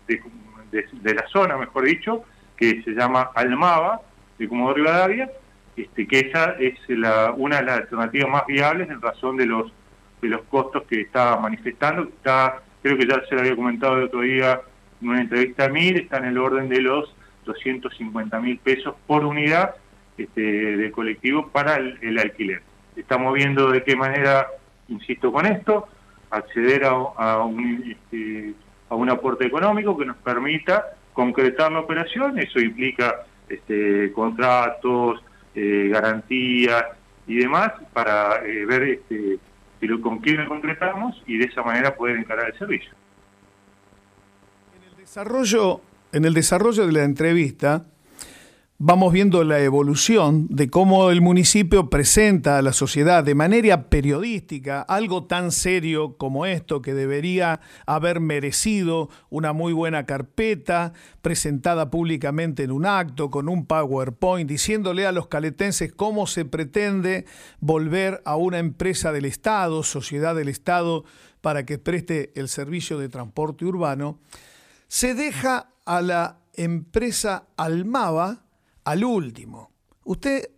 de, 0.70 1.14
la 1.14 1.26
zona, 1.28 1.56
mejor 1.56 1.84
dicho, 1.84 2.24
que 2.56 2.82
se 2.82 2.92
llama 2.92 3.30
Almaba, 3.34 4.00
de 4.42 4.48
Comodoro 4.48 4.74
Rivadavia, 4.74 5.30
este, 5.76 6.06
que 6.06 6.18
esa 6.18 6.56
es 6.58 6.74
la, 6.88 7.32
una 7.36 7.58
de 7.58 7.64
las 7.64 7.80
alternativas 7.82 8.28
más 8.28 8.46
viables 8.46 8.90
en 8.90 9.00
razón 9.00 9.36
de 9.36 9.46
los 9.46 9.72
costos 10.48 10.82
que 10.84 11.02
está 11.02 11.36
manifestando. 11.36 12.02
Está, 12.02 12.60
creo 12.82 12.98
que 12.98 13.06
ya 13.06 13.22
se 13.28 13.34
lo 13.34 13.40
había 13.40 13.56
comentado 13.56 13.98
el 13.98 14.04
otro 14.04 14.20
día 14.20 14.60
en 15.00 15.08
una 15.08 15.20
entrevista 15.20 15.64
a 15.64 15.68
MIR, 15.68 15.96
está 15.96 16.18
en 16.18 16.26
el 16.26 16.38
orden 16.38 16.68
de 16.68 16.80
los 16.80 17.14
250 17.44 18.40
mil 18.40 18.58
pesos 18.58 18.94
por 19.06 19.24
unidad 19.24 19.74
este, 20.18 20.40
de 20.40 20.90
colectivo 20.90 21.48
para 21.48 21.76
el, 21.76 22.18
alquiler. 22.18 22.62
Estamos 22.96 23.32
viendo 23.34 23.70
de 23.70 23.82
qué 23.82 23.96
manera, 23.96 24.46
insisto 24.88 25.32
con 25.32 25.46
esto, 25.46 25.88
acceder 26.30 26.84
a, 26.84 27.38
un, 27.44 27.84
este, 27.90 28.54
a 28.88 28.94
un 28.94 29.08
aporte 29.08 29.46
económico 29.46 29.96
que 29.96 30.04
nos 30.04 30.16
permita 30.18 30.84
concretar 31.12 31.72
la 31.72 31.80
operación. 31.80 32.38
Eso 32.38 32.60
implica 32.60 33.24
este, 33.52 34.12
contratos, 34.12 35.22
eh, 35.54 35.88
garantías 35.92 36.84
y 37.26 37.36
demás 37.36 37.72
para 37.92 38.44
eh, 38.44 38.64
ver 38.64 38.82
este, 38.82 39.38
con 40.00 40.18
quién 40.18 40.42
lo 40.42 40.48
concretamos 40.48 41.22
y 41.26 41.38
de 41.38 41.44
esa 41.44 41.62
manera 41.62 41.94
poder 41.94 42.16
encarar 42.16 42.50
el 42.50 42.58
servicio. 42.58 42.92
En 44.76 44.88
el 44.88 44.96
desarrollo, 44.96 45.80
en 46.12 46.24
el 46.24 46.34
desarrollo 46.34 46.86
de 46.86 46.92
la 46.92 47.04
entrevista, 47.04 47.84
vamos 48.78 49.12
viendo 49.12 49.44
la 49.44 49.60
evolución 49.60 50.48
de 50.50 50.68
cómo 50.68 51.10
el 51.10 51.20
municipio 51.20 51.88
presenta 51.88 52.58
a 52.58 52.62
la 52.62 52.72
sociedad 52.72 53.22
de 53.22 53.36
manera 53.36 53.88
periodística 53.88 54.82
algo 54.82 55.24
tan 55.24 55.52
serio 55.52 56.16
como 56.16 56.46
esto 56.46 56.82
que 56.82 56.92
debería 56.92 57.60
haber 57.86 58.18
merecido 58.18 59.08
una 59.30 59.52
muy 59.52 59.72
buena 59.72 60.04
carpeta 60.04 60.94
presentada 61.20 61.90
públicamente 61.90 62.64
en 62.64 62.72
un 62.72 62.84
acto 62.84 63.30
con 63.30 63.48
un 63.48 63.66
PowerPoint 63.66 64.48
diciéndole 64.48 65.06
a 65.06 65.12
los 65.12 65.28
caletenses 65.28 65.92
cómo 65.92 66.26
se 66.26 66.44
pretende 66.44 67.24
volver 67.60 68.20
a 68.24 68.34
una 68.34 68.58
empresa 68.58 69.12
del 69.12 69.26
Estado, 69.26 69.84
sociedad 69.84 70.34
del 70.34 70.48
Estado, 70.48 71.04
para 71.40 71.64
que 71.66 71.78
preste 71.78 72.32
el 72.34 72.48
servicio 72.48 72.98
de 72.98 73.08
transporte 73.08 73.64
urbano, 73.64 74.18
se 74.88 75.14
deja 75.14 75.70
a 75.84 76.00
la 76.00 76.38
empresa 76.54 77.46
Almaba 77.56 78.41
al 78.84 79.04
último. 79.04 79.70
Usted 80.04 80.50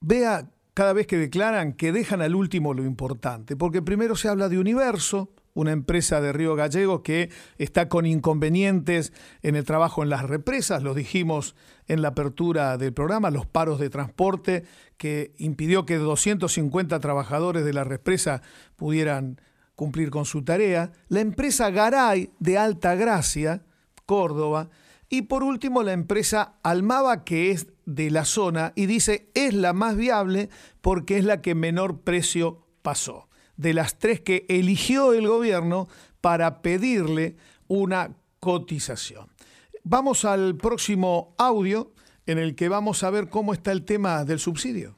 vea 0.00 0.50
cada 0.74 0.92
vez 0.92 1.06
que 1.06 1.18
declaran 1.18 1.72
que 1.74 1.92
dejan 1.92 2.22
al 2.22 2.34
último 2.34 2.74
lo 2.74 2.84
importante, 2.84 3.56
porque 3.56 3.82
primero 3.82 4.16
se 4.16 4.28
habla 4.28 4.48
de 4.48 4.58
Universo, 4.58 5.32
una 5.54 5.72
empresa 5.72 6.20
de 6.20 6.32
Río 6.32 6.54
Gallego 6.54 7.02
que 7.02 7.30
está 7.58 7.88
con 7.88 8.06
inconvenientes 8.06 9.12
en 9.42 9.56
el 9.56 9.64
trabajo 9.64 10.02
en 10.02 10.08
las 10.08 10.22
represas, 10.22 10.82
lo 10.82 10.94
dijimos 10.94 11.56
en 11.86 12.02
la 12.02 12.08
apertura 12.08 12.78
del 12.78 12.92
programa, 12.92 13.30
los 13.30 13.46
paros 13.46 13.80
de 13.80 13.90
transporte 13.90 14.64
que 14.96 15.34
impidió 15.38 15.86
que 15.86 15.96
250 15.96 17.00
trabajadores 17.00 17.64
de 17.64 17.72
la 17.72 17.84
represa 17.84 18.42
pudieran 18.76 19.40
cumplir 19.74 20.10
con 20.10 20.24
su 20.24 20.44
tarea, 20.44 20.92
la 21.08 21.20
empresa 21.20 21.70
Garay 21.70 22.30
de 22.38 22.58
Alta 22.58 22.94
Gracia, 22.94 23.62
Córdoba, 24.06 24.70
y 25.12 25.22
por 25.22 25.42
último, 25.42 25.82
la 25.82 25.92
empresa 25.92 26.54
Almaba, 26.62 27.24
que 27.24 27.50
es 27.50 27.66
de 27.84 28.10
la 28.12 28.24
zona, 28.24 28.72
y 28.76 28.86
dice 28.86 29.28
es 29.34 29.52
la 29.52 29.72
más 29.72 29.96
viable 29.96 30.48
porque 30.80 31.18
es 31.18 31.24
la 31.24 31.42
que 31.42 31.56
menor 31.56 32.00
precio 32.02 32.64
pasó. 32.82 33.28
De 33.56 33.74
las 33.74 33.98
tres 33.98 34.20
que 34.20 34.46
eligió 34.48 35.12
el 35.12 35.26
gobierno 35.26 35.88
para 36.20 36.62
pedirle 36.62 37.36
una 37.66 38.12
cotización. 38.38 39.26
Vamos 39.82 40.24
al 40.24 40.56
próximo 40.56 41.34
audio 41.38 41.90
en 42.26 42.38
el 42.38 42.54
que 42.54 42.68
vamos 42.68 43.02
a 43.02 43.10
ver 43.10 43.28
cómo 43.28 43.52
está 43.52 43.72
el 43.72 43.84
tema 43.84 44.24
del 44.24 44.38
subsidio. 44.38 44.94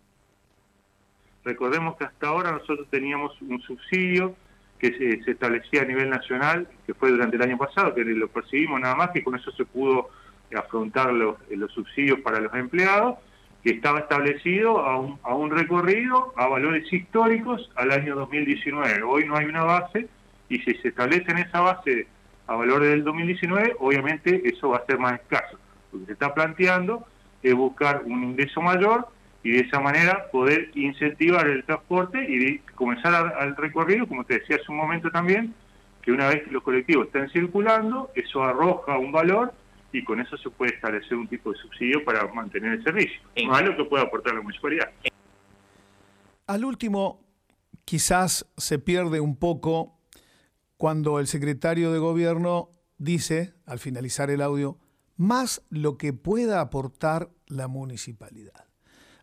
Recordemos 1.42 1.97
que 1.97 2.04
hasta 2.04 2.28
ahora 2.28 2.52
nosotros 2.52 2.87
teníamos 2.90 3.40
un 3.40 3.61
subsidio 3.62 4.37
que 4.83 5.23
se, 5.25 5.31
establecía 5.31 5.83
a 5.83 5.85
nivel 5.85 6.11
nacional, 6.11 6.67
que 6.85 6.93
fue 6.93 7.12
durante 7.12 7.37
el 7.37 7.43
año 7.43 7.57
pasado, 7.57 7.95
que 7.95 8.03
lo 8.03 8.27
percibimos 8.27 8.81
nada 8.81 8.97
más, 8.97 9.11
que 9.11 9.23
con 9.23 9.37
eso 9.37 9.53
se 9.53 9.65
pudo 9.65 10.11
afrontar 10.57 11.12
los, 11.12 11.37
los 11.51 11.71
subsidios 11.71 12.19
para 12.19 12.41
los 12.41 12.53
empleados, 12.53 13.17
que 13.62 13.71
estaba 13.71 14.01
establecido 14.01 14.81
a 14.81 14.99
un, 14.99 15.21
a 15.23 15.37
un 15.37 15.53
recorrido 15.53 16.35
a 16.37 16.49
valores 16.49 16.93
históricos 16.93 17.71
al 17.77 17.93
año 17.93 18.17
2019. 18.17 19.05
Hoy 19.05 19.25
no 19.25 19.37
hay 19.37 19.47
una 19.47 19.62
base 19.62 20.09
y 20.49 20.59
si 20.59 20.75
se 20.75 20.89
establece 20.89 21.31
en 21.31 21.39
esa 21.39 21.61
base 21.61 22.09
a 22.49 22.57
valores 22.57 22.91
del 22.91 23.05
2019, 23.05 23.77
obviamente 23.79 24.43
eso 24.45 24.71
va 24.71 24.79
a 24.79 24.87
ser 24.87 24.99
más 24.99 25.15
escaso. 25.15 25.59
Lo 25.93 26.01
que 26.01 26.07
se 26.07 26.12
está 26.15 26.35
planteando 26.35 27.07
es 27.41 27.55
buscar 27.55 28.03
un 28.05 28.25
ingreso 28.25 28.61
mayor 28.61 29.07
y 29.45 29.53
de 29.53 29.61
esa 29.61 29.79
manera 29.79 30.27
poder 30.33 30.73
incentivar 30.75 31.47
el 31.47 31.62
transporte 31.62 32.25
y 32.29 32.61
comenzar 32.83 33.15
al 33.15 33.55
recorrido, 33.55 34.09
como 34.09 34.25
te 34.25 34.41
decía 34.41 34.57
hace 34.57 34.73
un 34.73 34.77
momento 34.77 35.09
también, 35.09 35.55
que 36.03 36.11
una 36.11 36.27
vez 36.27 36.43
que 36.43 36.51
los 36.51 36.65
colectivos 36.65 37.07
estén 37.07 37.31
circulando, 37.31 38.11
eso 38.17 38.43
arroja 38.43 38.99
un 38.99 39.12
valor 39.12 39.55
y 39.93 40.03
con 40.03 40.21
eso 40.21 40.37
se 40.37 40.51
puede 40.51 40.75
establecer 40.75 41.17
un 41.17 41.29
tipo 41.29 41.53
de 41.53 41.59
subsidio 41.59 42.05
para 42.05 42.27
mantener 42.33 42.73
el 42.73 42.83
servicio, 42.83 43.21
más 43.47 43.62
lo 43.62 43.77
que 43.77 43.85
puede 43.85 44.03
aportar 44.03 44.35
la 44.35 44.43
municipalidad. 44.43 44.91
Al 46.49 46.65
último, 46.65 47.21
quizás 47.85 48.51
se 48.57 48.81
pierde 48.81 49.21
un 49.21 49.37
poco 49.37 50.01
cuando 50.77 51.21
el 51.21 51.29
secretario 51.29 51.93
de 51.93 52.01
gobierno 52.01 52.71
dice, 52.99 53.55
al 53.65 53.79
finalizar 53.79 54.29
el 54.29 54.43
audio, 54.43 54.77
más 55.17 55.62
lo 55.71 55.99
que 55.99 56.12
pueda 56.12 56.61
aportar 56.61 57.31
la 57.47 57.69
municipalidad. 57.69 58.72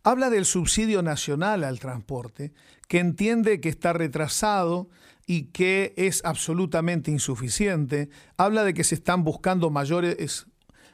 Habla 0.03 0.29
del 0.29 0.45
subsidio 0.45 1.01
nacional 1.01 1.63
al 1.63 1.79
transporte, 1.79 2.53
que 2.87 2.99
entiende 2.99 3.59
que 3.59 3.69
está 3.69 3.93
retrasado 3.93 4.89
y 5.27 5.43
que 5.45 5.93
es 5.97 6.21
absolutamente 6.23 7.11
insuficiente. 7.11 8.09
Habla 8.37 8.63
de 8.63 8.73
que 8.73 8.83
se 8.83 8.95
están 8.95 9.23
buscando 9.23 9.69
mayores 9.69 10.47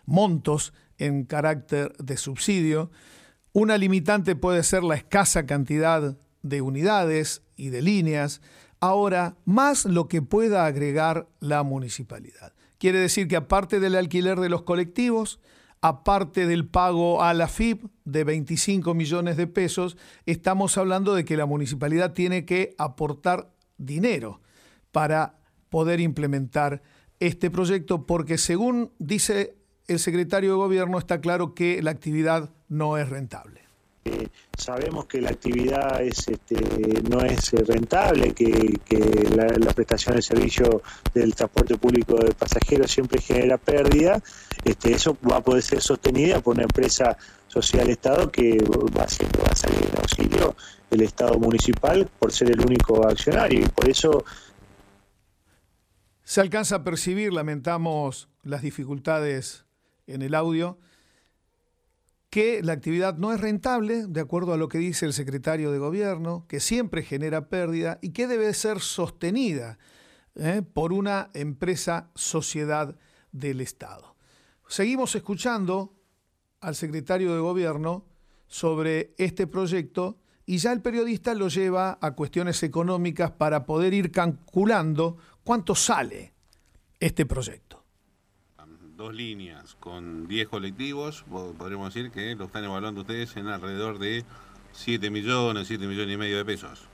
montos 0.06 0.74
en 0.98 1.26
carácter 1.26 1.94
de 1.98 2.18
subsidio. 2.18 2.92
Una 3.54 3.78
limitante 3.78 4.36
puede 4.36 4.64
ser 4.64 4.84
la 4.84 4.96
escasa 4.96 5.46
cantidad 5.46 6.18
de 6.42 6.62
unidades 6.62 7.44
y 7.56 7.70
de 7.70 7.82
líneas. 7.82 8.42
Ahora, 8.80 9.38
más 9.46 9.86
lo 9.86 10.08
que 10.08 10.22
pueda 10.22 10.66
agregar 10.66 11.28
la 11.40 11.64
municipalidad. 11.64 12.54
Quiere 12.78 13.00
decir 13.00 13.28
que 13.28 13.38
aparte 13.38 13.80
del 13.80 13.96
alquiler 13.96 14.40
de 14.40 14.50
los 14.50 14.64
colectivos, 14.64 15.40
aparte 15.82 16.48
del 16.48 16.68
pago 16.68 17.22
a 17.22 17.34
la 17.34 17.48
FIP 17.48 17.86
de 18.06 18.24
25 18.24 18.94
millones 18.94 19.38
de 19.38 19.48
pesos, 19.48 19.98
estamos 20.26 20.78
hablando 20.78 21.14
de 21.14 21.26
que 21.26 21.38
la 21.38 21.46
municipalidad 21.46 22.14
tiene 22.14 22.46
que 22.46 22.76
aportar 22.78 23.52
dinero 23.78 24.42
para 24.92 25.40
poder 25.70 26.00
implementar 26.00 26.82
este 27.20 27.52
proyecto, 27.52 28.06
porque 28.06 28.38
según 28.38 28.92
dice 29.00 29.58
el 29.88 30.00
secretario 30.00 30.52
de 30.52 30.58
Gobierno, 30.58 30.98
está 30.98 31.22
claro 31.22 31.54
que 31.54 31.82
la 31.82 31.92
actividad 31.92 32.54
no 32.68 32.98
es 32.98 33.10
rentable. 33.10 33.65
Eh, 34.08 34.28
sabemos 34.56 35.08
que 35.08 35.20
la 35.20 35.32
actividad 35.32 36.00
es, 36.00 36.28
este, 36.28 36.56
no 37.10 37.22
es 37.22 37.52
rentable, 37.52 38.34
que, 38.34 38.80
la, 39.36 39.74
prestación 39.74 40.16
de 40.16 40.22
servicio 40.22 40.84
del 41.12 41.34
transporte 41.34 41.76
público 41.78 42.16
de 42.18 42.32
pasajeros 42.34 42.92
siempre 42.92 43.20
genera 43.20 43.58
pérdida. 43.58 44.22
Este, 44.64 44.94
eso 44.94 45.18
va 45.28 45.38
a 45.38 45.42
poder 45.42 45.64
ser 45.64 45.82
sostenida 45.82 46.40
por 46.40 46.54
una 46.54 46.64
empresa 46.64 47.18
social 47.48 47.90
Estado 47.90 48.32
que 48.32 48.58
va, 48.96 49.08
siempre 49.08 49.42
va 49.42 49.50
a 49.52 49.56
salir 49.56 49.80
en 49.80 50.00
auxilio 50.00 50.56
del 50.92 51.02
Estado 51.02 51.40
municipal 51.40 52.08
por 52.20 52.32
ser 52.32 52.52
el 52.52 52.60
único 52.60 53.08
accionario 53.08 53.62
y 53.62 53.68
por 53.70 53.90
eso 53.90 54.24
se 56.24 56.42
alcanza 56.42 56.78
a 56.78 56.84
percibir, 56.84 57.34
lamentamos 57.34 58.30
las 58.44 58.62
dificultades 58.62 59.66
en 60.06 60.22
el 60.22 60.36
audio 60.36 60.78
que 62.36 62.62
la 62.62 62.74
actividad 62.74 63.16
no 63.18 63.32
es 63.32 63.40
rentable, 63.40 64.08
de 64.08 64.20
acuerdo 64.20 64.52
a 64.52 64.58
lo 64.58 64.68
que 64.68 64.78
dice 64.78 65.06
el 65.06 65.14
secretario 65.14 65.72
de 65.72 65.80
gobierno, 65.80 66.44
que 66.50 66.60
siempre 66.60 67.02
genera 67.02 67.48
pérdida 67.48 67.98
y 68.02 68.10
que 68.10 68.28
debe 68.28 68.54
ser 68.54 68.82
sostenida 68.82 69.80
¿eh? 70.36 70.62
por 70.62 70.92
una 70.92 71.30
empresa 71.34 72.12
sociedad 72.14 72.98
del 73.32 73.62
Estado. 73.62 74.18
Seguimos 74.68 75.16
escuchando 75.16 75.94
al 76.60 76.76
secretario 76.76 77.34
de 77.34 77.40
gobierno 77.40 78.04
sobre 78.48 79.16
este 79.18 79.48
proyecto 79.48 80.18
y 80.46 80.58
ya 80.58 80.74
el 80.74 80.82
periodista 80.82 81.34
lo 81.36 81.48
lleva 81.48 81.98
a 82.02 82.16
cuestiones 82.16 82.62
económicas 82.64 83.32
para 83.32 83.66
poder 83.66 83.94
ir 83.94 84.12
calculando 84.12 85.16
cuánto 85.46 85.74
sale 85.74 86.34
este 87.00 87.26
proyecto. 87.26 87.85
Dos 88.96 89.14
líneas 89.14 89.76
con 89.82 90.26
10 90.26 90.48
colectivos, 90.48 91.26
podríamos 91.58 91.94
decir 91.94 92.12
que 92.12 92.34
lo 92.36 92.46
están 92.46 92.64
evaluando 92.64 93.02
ustedes 93.02 93.36
en 93.36 93.48
alrededor 93.48 94.00
de 94.00 94.24
7 94.72 95.10
millones, 95.10 95.68
7 95.68 95.86
millones 95.86 96.16
y 96.16 96.18
medio 96.18 96.38
de 96.38 96.46
pesos. 96.46 96.88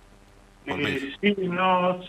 Eh, 0.65 1.13
sí, 1.21 1.35
no, 1.41 1.99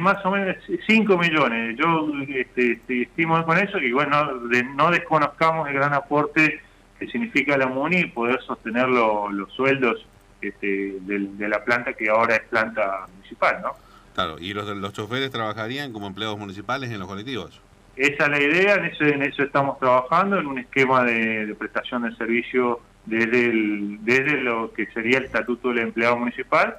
más 0.00 0.24
o 0.24 0.30
menos 0.30 0.56
5 0.86 1.18
millones. 1.18 1.76
Yo 1.78 2.10
este, 2.26 2.72
este, 2.72 3.02
estimo 3.02 3.44
con 3.44 3.58
eso 3.58 3.78
que 3.78 3.92
bueno, 3.92 4.32
no 4.76 4.90
desconozcamos 4.90 5.68
el 5.68 5.74
gran 5.74 5.92
aporte 5.92 6.62
que 6.98 7.06
significa 7.08 7.58
la 7.58 7.66
MUNI 7.66 7.98
y 7.98 8.06
poder 8.06 8.40
sostener 8.42 8.88
los 8.88 9.52
sueldos 9.52 10.06
este, 10.40 10.96
de, 11.00 11.48
la 11.48 11.62
planta 11.62 11.92
que 11.92 12.08
ahora 12.08 12.36
es 12.36 12.48
planta 12.48 13.06
municipal, 13.14 13.60
¿no? 13.60 13.72
Claro, 14.14 14.38
¿y 14.38 14.54
los, 14.54 14.66
los 14.68 14.92
choferes 14.94 15.30
trabajarían 15.30 15.92
como 15.92 16.06
empleados 16.06 16.38
municipales 16.38 16.90
en 16.90 16.98
los 16.98 17.08
colectivos? 17.08 17.60
Esa 17.96 18.24
es 18.24 18.30
la 18.30 18.42
idea, 18.42 18.74
en 18.74 18.84
eso, 18.86 19.04
en 19.04 19.22
eso 19.22 19.42
estamos 19.42 19.78
trabajando, 19.78 20.38
en 20.38 20.46
un 20.46 20.58
esquema 20.58 21.04
de, 21.04 21.54
prestación 21.58 22.02
de 22.02 22.16
servicio 22.16 22.80
desde, 23.06 23.52
desde 24.00 24.40
lo 24.40 24.72
que 24.72 24.86
sería 24.92 25.18
el 25.18 25.24
estatuto 25.24 25.68
del 25.68 25.78
empleado 25.78 26.16
municipal. 26.16 26.76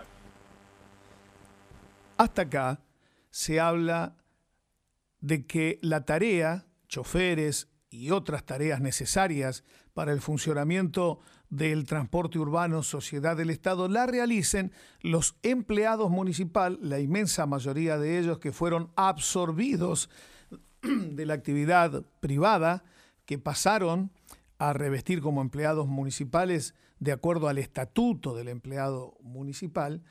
Hasta 2.17 2.41
acá 2.43 2.79
se 3.29 3.59
habla 3.59 4.15
de 5.21 5.45
que 5.45 5.79
la 5.81 6.05
tarea, 6.05 6.65
choferes 6.87 7.69
y 7.89 8.11
otras 8.11 8.45
tareas 8.45 8.81
necesarias 8.81 9.63
para 9.93 10.11
el 10.11 10.21
funcionamiento 10.21 11.19
del 11.49 11.85
transporte 11.85 12.39
urbano 12.39 12.83
Sociedad 12.83 13.37
del 13.37 13.49
Estado 13.49 13.87
la 13.87 14.05
realicen 14.05 14.71
los 15.01 15.37
empleados 15.43 16.09
municipal, 16.09 16.77
la 16.81 16.99
inmensa 16.99 17.45
mayoría 17.45 17.97
de 17.97 18.19
ellos 18.19 18.39
que 18.39 18.51
fueron 18.51 18.91
absorbidos 18.95 20.09
de 21.11 21.25
la 21.25 21.33
actividad 21.33 22.03
privada, 22.19 22.83
que 23.25 23.37
pasaron 23.37 24.11
a 24.57 24.73
revestir 24.73 25.21
como 25.21 25.41
empleados 25.41 25.87
municipales 25.87 26.75
de 26.99 27.11
acuerdo 27.11 27.47
al 27.47 27.57
estatuto 27.57 28.35
del 28.35 28.47
empleado 28.47 29.17
municipal, 29.21 30.01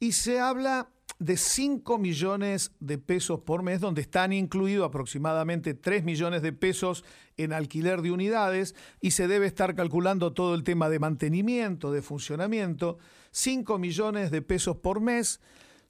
y 0.00 0.12
se 0.12 0.40
habla 0.40 0.88
de 1.18 1.36
5 1.36 1.98
millones 1.98 2.72
de 2.80 2.98
pesos 2.98 3.40
por 3.40 3.62
mes, 3.62 3.80
donde 3.80 4.00
están 4.00 4.32
incluidos 4.32 4.86
aproximadamente 4.86 5.74
3 5.74 6.04
millones 6.04 6.42
de 6.42 6.52
pesos 6.52 7.04
en 7.36 7.52
alquiler 7.52 8.02
de 8.02 8.10
unidades 8.10 8.74
y 9.00 9.12
se 9.12 9.28
debe 9.28 9.46
estar 9.46 9.74
calculando 9.74 10.32
todo 10.32 10.54
el 10.54 10.64
tema 10.64 10.88
de 10.88 10.98
mantenimiento, 10.98 11.92
de 11.92 12.02
funcionamiento. 12.02 12.98
5 13.30 13.78
millones 13.78 14.30
de 14.30 14.42
pesos 14.42 14.76
por 14.76 15.00
mes 15.00 15.40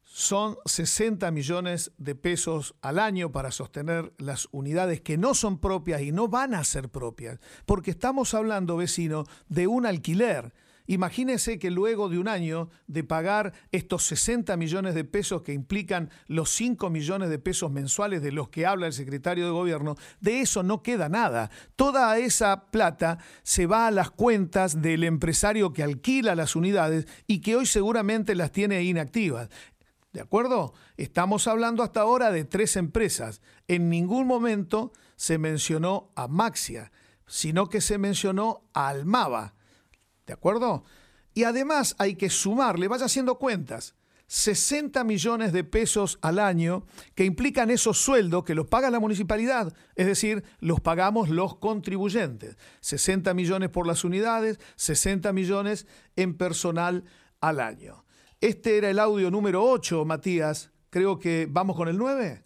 son 0.04 0.56
60 0.64 1.30
millones 1.30 1.92
de 1.98 2.14
pesos 2.14 2.74
al 2.82 2.98
año 2.98 3.32
para 3.32 3.50
sostener 3.50 4.12
las 4.18 4.48
unidades 4.52 5.00
que 5.00 5.16
no 5.16 5.34
son 5.34 5.58
propias 5.58 6.02
y 6.02 6.12
no 6.12 6.28
van 6.28 6.54
a 6.54 6.62
ser 6.64 6.88
propias, 6.88 7.40
porque 7.66 7.90
estamos 7.90 8.34
hablando, 8.34 8.76
vecino, 8.76 9.24
de 9.48 9.66
un 9.66 9.86
alquiler 9.86 10.52
Imagínese 10.86 11.58
que 11.58 11.70
luego 11.70 12.10
de 12.10 12.18
un 12.18 12.28
año 12.28 12.68
de 12.86 13.04
pagar 13.04 13.54
estos 13.72 14.04
60 14.04 14.54
millones 14.58 14.94
de 14.94 15.04
pesos 15.04 15.40
que 15.40 15.54
implican 15.54 16.10
los 16.26 16.50
5 16.50 16.90
millones 16.90 17.30
de 17.30 17.38
pesos 17.38 17.70
mensuales 17.70 18.20
de 18.20 18.32
los 18.32 18.50
que 18.50 18.66
habla 18.66 18.86
el 18.86 18.92
secretario 18.92 19.46
de 19.46 19.50
gobierno, 19.50 19.96
de 20.20 20.40
eso 20.40 20.62
no 20.62 20.82
queda 20.82 21.08
nada. 21.08 21.50
Toda 21.74 22.18
esa 22.18 22.66
plata 22.66 23.18
se 23.42 23.66
va 23.66 23.86
a 23.86 23.90
las 23.90 24.10
cuentas 24.10 24.82
del 24.82 25.04
empresario 25.04 25.72
que 25.72 25.82
alquila 25.82 26.34
las 26.34 26.54
unidades 26.54 27.06
y 27.26 27.40
que 27.40 27.56
hoy 27.56 27.64
seguramente 27.64 28.34
las 28.34 28.52
tiene 28.52 28.82
inactivas. 28.82 29.48
¿De 30.14 30.20
acuerdo? 30.20 30.74
Estamos 30.96 31.48
hablando 31.48 31.82
hasta 31.82 32.00
ahora 32.00 32.30
de 32.30 32.44
tres 32.44 32.76
empresas. 32.76 33.42
En 33.66 33.90
ningún 33.90 34.28
momento 34.28 34.92
se 35.16 35.38
mencionó 35.38 36.12
a 36.14 36.28
Maxia, 36.28 36.92
sino 37.26 37.68
que 37.68 37.80
se 37.80 37.98
mencionó 37.98 38.62
a 38.74 38.90
Almaba. 38.90 39.54
¿De 40.24 40.32
acuerdo? 40.32 40.84
Y 41.34 41.42
además 41.42 41.96
hay 41.98 42.14
que 42.14 42.30
sumarle, 42.30 42.86
vaya 42.86 43.06
haciendo 43.06 43.40
cuentas, 43.40 43.96
60 44.28 45.02
millones 45.02 45.52
de 45.52 45.64
pesos 45.64 46.20
al 46.22 46.38
año 46.38 46.86
que 47.16 47.24
implican 47.24 47.72
esos 47.72 47.98
sueldos 47.98 48.44
que 48.44 48.54
los 48.54 48.68
paga 48.68 48.90
la 48.90 49.00
municipalidad, 49.00 49.74
es 49.96 50.06
decir, 50.06 50.44
los 50.60 50.80
pagamos 50.80 51.28
los 51.28 51.56
contribuyentes. 51.56 52.56
60 52.82 53.34
millones 53.34 53.68
por 53.68 53.84
las 53.84 54.04
unidades, 54.04 54.60
60 54.76 55.32
millones 55.32 55.88
en 56.14 56.36
personal 56.36 57.04
al 57.40 57.58
año. 57.58 58.03
Este 58.44 58.76
era 58.76 58.90
el 58.90 58.98
audio 58.98 59.30
número 59.30 59.62
8, 59.62 60.04
Matías. 60.04 60.70
Creo 60.90 61.18
que 61.18 61.46
vamos 61.48 61.76
con 61.76 61.88
el 61.88 61.96
9. 61.96 62.42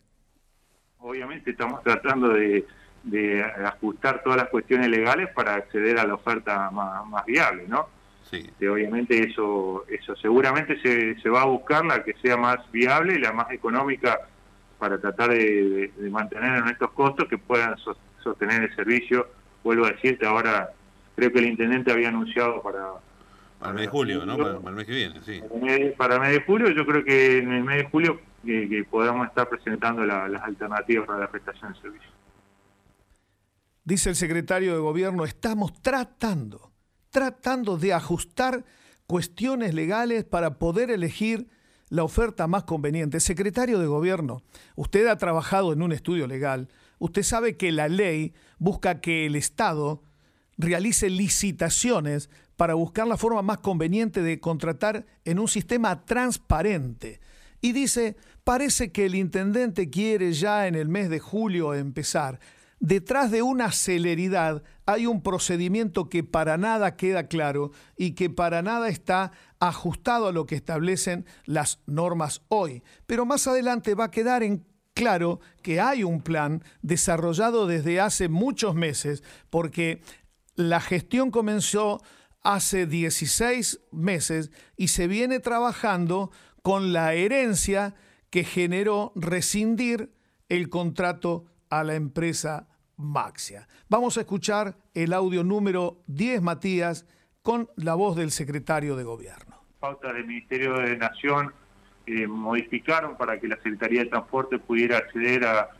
Obviamente 1.00 1.50
estamos 1.50 1.82
tratando 1.82 2.28
de 2.28 2.64
de 3.02 3.42
ajustar 3.42 4.22
todas 4.22 4.38
las 4.38 4.48
cuestiones 4.48 4.88
legales 4.88 5.28
para 5.34 5.54
acceder 5.54 5.98
a 5.98 6.06
la 6.06 6.14
oferta 6.14 6.70
más, 6.70 7.24
viable, 7.26 7.64
¿no? 7.68 7.88
Sí. 8.30 8.50
obviamente 8.68 9.18
eso, 9.24 9.86
eso 9.88 10.14
seguramente 10.16 10.78
se, 10.82 11.18
se 11.20 11.30
va 11.30 11.42
a 11.42 11.46
buscar 11.46 11.84
la 11.86 12.04
que 12.04 12.14
sea 12.20 12.36
más 12.36 12.58
viable 12.70 13.14
y 13.14 13.18
la 13.18 13.32
más 13.32 13.50
económica 13.50 14.20
para 14.78 14.98
tratar 15.00 15.30
de, 15.30 15.90
mantener 16.10 16.58
en 16.58 16.68
estos 16.68 16.90
costos 16.90 17.26
que 17.28 17.38
puedan 17.38 17.74
sostener 18.22 18.64
el 18.64 18.76
servicio. 18.76 19.28
Vuelvo 19.64 19.86
a 19.86 19.92
decirte, 19.92 20.26
ahora 20.26 20.70
creo 21.16 21.32
que 21.32 21.38
el 21.38 21.46
intendente 21.46 21.90
había 21.90 22.08
anunciado 22.08 22.60
para... 22.62 23.07
Para 23.58 23.70
el 23.70 23.76
mes 23.76 23.86
de 23.86 23.90
julio, 23.90 24.26
¿no? 24.26 24.36
Para, 24.36 24.56
el 24.56 24.74
mes 24.74 24.86
que 24.86 24.92
viene, 24.92 25.20
sí. 25.22 25.42
Para 25.96 26.14
el 26.14 26.20
mes, 26.20 26.32
de 26.32 26.42
julio, 26.42 26.70
yo 26.70 26.86
creo 26.86 27.04
que 27.04 27.38
en 27.38 27.52
el 27.52 27.64
mes 27.64 27.78
de 27.78 27.90
julio 27.90 28.20
que, 28.44 28.86
podamos 28.90 29.26
estar 29.26 29.48
presentando 29.48 30.04
las 30.04 30.42
alternativas 30.42 31.06
para 31.06 31.18
la 31.20 31.30
prestación 31.30 31.72
de 31.72 31.80
servicio 31.80 32.18
dice 33.88 34.10
el 34.10 34.16
secretario 34.16 34.74
de 34.74 34.80
gobierno, 34.80 35.24
estamos 35.24 35.72
tratando, 35.80 36.72
tratando 37.08 37.78
de 37.78 37.94
ajustar 37.94 38.66
cuestiones 39.06 39.72
legales 39.72 40.24
para 40.24 40.58
poder 40.58 40.90
elegir 40.90 41.48
la 41.88 42.04
oferta 42.04 42.46
más 42.46 42.64
conveniente. 42.64 43.18
Secretario 43.18 43.78
de 43.78 43.86
gobierno, 43.86 44.42
usted 44.76 45.06
ha 45.06 45.16
trabajado 45.16 45.72
en 45.72 45.80
un 45.80 45.92
estudio 45.92 46.26
legal, 46.26 46.68
usted 46.98 47.22
sabe 47.22 47.56
que 47.56 47.72
la 47.72 47.88
ley 47.88 48.34
busca 48.58 49.00
que 49.00 49.24
el 49.24 49.36
Estado 49.36 50.02
realice 50.58 51.08
licitaciones 51.08 52.28
para 52.56 52.74
buscar 52.74 53.06
la 53.06 53.16
forma 53.16 53.40
más 53.40 53.58
conveniente 53.58 54.20
de 54.22 54.40
contratar 54.40 55.06
en 55.24 55.38
un 55.38 55.48
sistema 55.48 56.04
transparente. 56.04 57.20
Y 57.60 57.72
dice, 57.72 58.16
parece 58.44 58.92
que 58.92 59.06
el 59.06 59.14
intendente 59.14 59.88
quiere 59.88 60.32
ya 60.32 60.66
en 60.66 60.74
el 60.74 60.88
mes 60.88 61.08
de 61.08 61.20
julio 61.20 61.72
empezar 61.74 62.38
detrás 62.80 63.30
de 63.30 63.42
una 63.42 63.72
celeridad 63.72 64.62
hay 64.86 65.06
un 65.06 65.22
procedimiento 65.22 66.08
que 66.08 66.24
para 66.24 66.56
nada 66.56 66.96
queda 66.96 67.26
claro 67.26 67.72
y 67.96 68.12
que 68.12 68.30
para 68.30 68.62
nada 68.62 68.88
está 68.88 69.32
ajustado 69.60 70.28
a 70.28 70.32
lo 70.32 70.46
que 70.46 70.54
establecen 70.54 71.26
las 71.44 71.80
normas 71.86 72.42
hoy. 72.48 72.82
Pero 73.06 73.26
más 73.26 73.46
adelante 73.46 73.94
va 73.94 74.04
a 74.04 74.10
quedar 74.10 74.42
en 74.42 74.64
claro 74.94 75.40
que 75.62 75.80
hay 75.80 76.04
un 76.04 76.22
plan 76.22 76.62
desarrollado 76.82 77.66
desde 77.66 78.00
hace 78.00 78.28
muchos 78.28 78.74
meses 78.74 79.22
porque 79.50 80.00
la 80.58 80.80
gestión 80.80 81.30
comenzó 81.30 82.02
hace 82.42 82.86
16 82.86 83.80
meses 83.92 84.50
y 84.76 84.88
se 84.88 85.06
viene 85.06 85.38
trabajando 85.38 86.32
con 86.62 86.92
la 86.92 87.14
herencia 87.14 87.94
que 88.28 88.42
generó 88.42 89.12
rescindir 89.14 90.10
el 90.48 90.68
contrato 90.68 91.46
a 91.70 91.84
la 91.84 91.94
empresa 91.94 92.66
Maxia. 92.96 93.68
Vamos 93.88 94.18
a 94.18 94.22
escuchar 94.22 94.76
el 94.94 95.12
audio 95.12 95.44
número 95.44 96.02
10, 96.08 96.42
Matías, 96.42 97.06
con 97.42 97.70
la 97.76 97.94
voz 97.94 98.16
del 98.16 98.32
secretario 98.32 98.96
de 98.96 99.04
Gobierno. 99.04 99.62
Pautas 99.78 100.12
del 100.12 100.26
Ministerio 100.26 100.74
de 100.74 100.96
Nación 100.96 101.52
eh, 102.06 102.26
modificaron 102.26 103.16
para 103.16 103.38
que 103.38 103.46
la 103.46 103.56
Secretaría 103.58 104.02
de 104.02 104.10
Transporte 104.10 104.58
pudiera 104.58 104.98
acceder 104.98 105.44
a, 105.46 105.70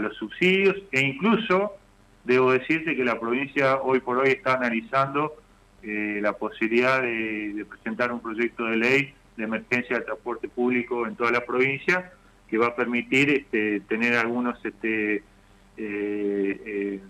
los 0.00 0.16
subsidios 0.16 0.74
e 0.90 1.02
incluso 1.02 1.74
debo 2.24 2.52
decirte 2.52 2.96
que 2.96 3.04
la 3.04 3.18
provincia 3.18 3.80
hoy 3.80 4.00
por 4.00 4.18
hoy 4.18 4.30
está 4.30 4.54
analizando 4.54 5.34
eh, 5.82 6.20
la 6.22 6.32
posibilidad 6.34 7.02
de, 7.02 7.66
presentar 7.68 8.12
un 8.12 8.20
proyecto 8.20 8.64
de 8.64 8.76
ley 8.76 9.14
de 9.36 9.44
emergencia 9.44 9.98
de 9.98 10.04
transporte 10.04 10.48
público 10.48 11.06
en 11.06 11.16
toda 11.16 11.32
la 11.32 11.44
provincia 11.44 12.12
que 12.48 12.58
va 12.58 12.68
a 12.68 12.76
permitir 12.76 13.30
este, 13.30 13.80
tener 13.80 14.14
algunos 14.14 14.62
este, 14.64 15.16
eh, 15.16 15.22
eh 15.76 17.00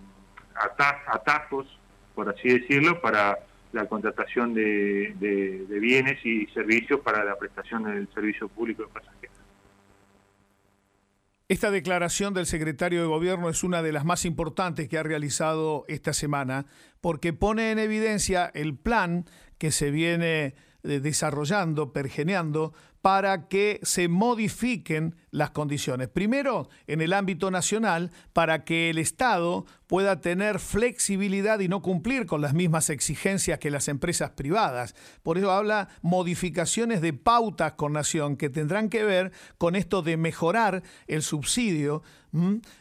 atajos, 1.07 1.66
por 2.14 2.29
así 2.29 2.46
decirlo, 2.46 3.01
para, 3.01 3.38
la 3.72 3.87
contratación 3.87 4.53
de, 4.55 5.14
de 5.18 5.81
bienes 5.81 6.25
y 6.25 6.46
servicios 6.48 7.01
para 7.01 7.25
la 7.25 7.37
prestación 7.37 7.85
del 7.85 8.07
servicio 8.12 8.48
público 8.48 8.83
de 8.83 8.88
pasajeros. 8.88 9.41
Esta 11.53 11.71
declaración 11.71 12.33
del 12.33 12.47
secretario 12.47 13.03
de 13.03 13.09
Gobierno 13.09 13.51
es 13.51 13.62
una 13.62 13.83
de 13.83 13.93
las 13.93 14.07
más 14.07 14.25
importantes 14.25 14.88
que 14.88 14.97
ha 14.97 15.03
realizado 15.03 15.85
esta 15.87 16.15
semana 16.15 16.65
porque 17.03 17.35
pone 17.35 17.71
en 17.71 17.79
evidencia 17.79 18.51
el 18.55 18.75
plan 18.75 19.27
que 19.59 19.71
se 19.71 19.91
viene 19.91 20.55
eh, 20.83 21.01
desarrollando, 21.01 21.93
pergeneando, 21.93 22.73
para 23.03 23.49
que 23.49 23.81
se 23.83 24.09
modifiquen 24.09 25.17
las 25.33 25.51
condiciones. 25.51 26.09
Primero, 26.09 26.69
en 26.87 27.01
el 27.01 27.12
ámbito 27.12 27.51
nacional, 27.51 28.12
para 28.33 28.65
que 28.65 28.91
el 28.91 28.99
Estado 28.99 29.67
pueda 29.88 30.21
tener 30.21 30.61
flexibilidad 30.61 31.59
y 31.59 31.69
no 31.69 31.83
cumplir 31.83 32.27
con 32.27 32.41
las 32.41 32.55
mismas 32.55 32.91
exigencias 32.91 33.59
que 33.59 33.73
las 33.73 33.88
empresas 33.88 34.31
privadas. 34.31 34.95
Por 35.25 35.37
eso 35.37 35.51
habla 35.51 35.88
modificaciones 36.01 37.01
de 37.01 37.12
pautas 37.12 37.73
con 37.73 37.93
nación 37.93 38.37
que 38.37 38.49
tendrán 38.49 38.88
que 38.88 39.05
ver 39.05 39.33
con 39.59 39.75
esto 39.75 40.03
de 40.03 40.17
mejorar 40.17 40.85
el 41.09 41.23
subsidio 41.23 42.03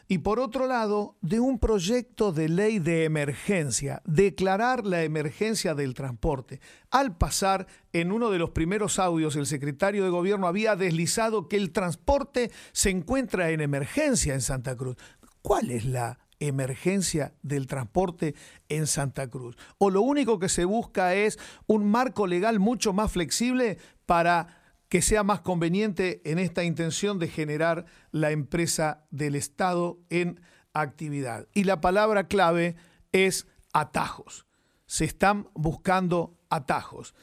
y 0.08 0.18
por 0.18 0.40
otro 0.40 0.66
lado, 0.66 1.16
de 1.20 1.38
un 1.38 1.58
proyecto 1.58 2.32
de 2.32 2.48
ley 2.48 2.78
de 2.78 3.04
emergencia, 3.04 4.00
declarar 4.06 4.86
la 4.86 5.02
emergencia 5.02 5.74
del 5.74 5.92
transporte. 5.92 6.60
Al 6.90 7.16
pasar, 7.16 7.66
en 7.92 8.12
uno 8.12 8.30
de 8.30 8.38
los 8.38 8.50
primeros 8.50 8.98
audios, 8.98 9.36
el 9.36 9.46
secretario 9.46 10.04
de 10.04 10.10
Gobierno 10.10 10.46
había 10.46 10.74
deslizado 10.74 11.48
que 11.48 11.56
el 11.56 11.70
transporte 11.70 12.50
se 12.72 12.90
encuentra 12.90 13.50
en 13.50 13.60
emergencia 13.60 14.32
en 14.32 14.40
Santa 14.40 14.74
Cruz. 14.74 14.96
¿Cuál 15.42 15.70
es 15.70 15.84
la 15.84 16.18
emergencia 16.40 17.34
del 17.42 17.66
transporte 17.66 18.34
en 18.70 18.86
Santa 18.86 19.28
Cruz? 19.28 19.56
¿O 19.76 19.90
lo 19.90 20.00
único 20.00 20.38
que 20.38 20.48
se 20.48 20.64
busca 20.64 21.14
es 21.14 21.38
un 21.66 21.90
marco 21.90 22.26
legal 22.26 22.58
mucho 22.58 22.94
más 22.94 23.12
flexible 23.12 23.76
para 24.06 24.61
que 24.92 25.00
sea 25.00 25.22
más 25.22 25.40
conveniente 25.40 26.20
en 26.30 26.38
esta 26.38 26.64
intención 26.64 27.18
de 27.18 27.26
generar 27.26 27.86
la 28.10 28.30
empresa 28.30 29.06
del 29.10 29.36
Estado 29.36 29.98
en 30.10 30.38
actividad. 30.74 31.48
Y 31.54 31.64
la 31.64 31.80
palabra 31.80 32.28
clave 32.28 32.76
es 33.10 33.46
atajos. 33.72 34.44
Se 34.84 35.06
están 35.06 35.48
buscando 35.54 36.36
atajos. 36.50 37.14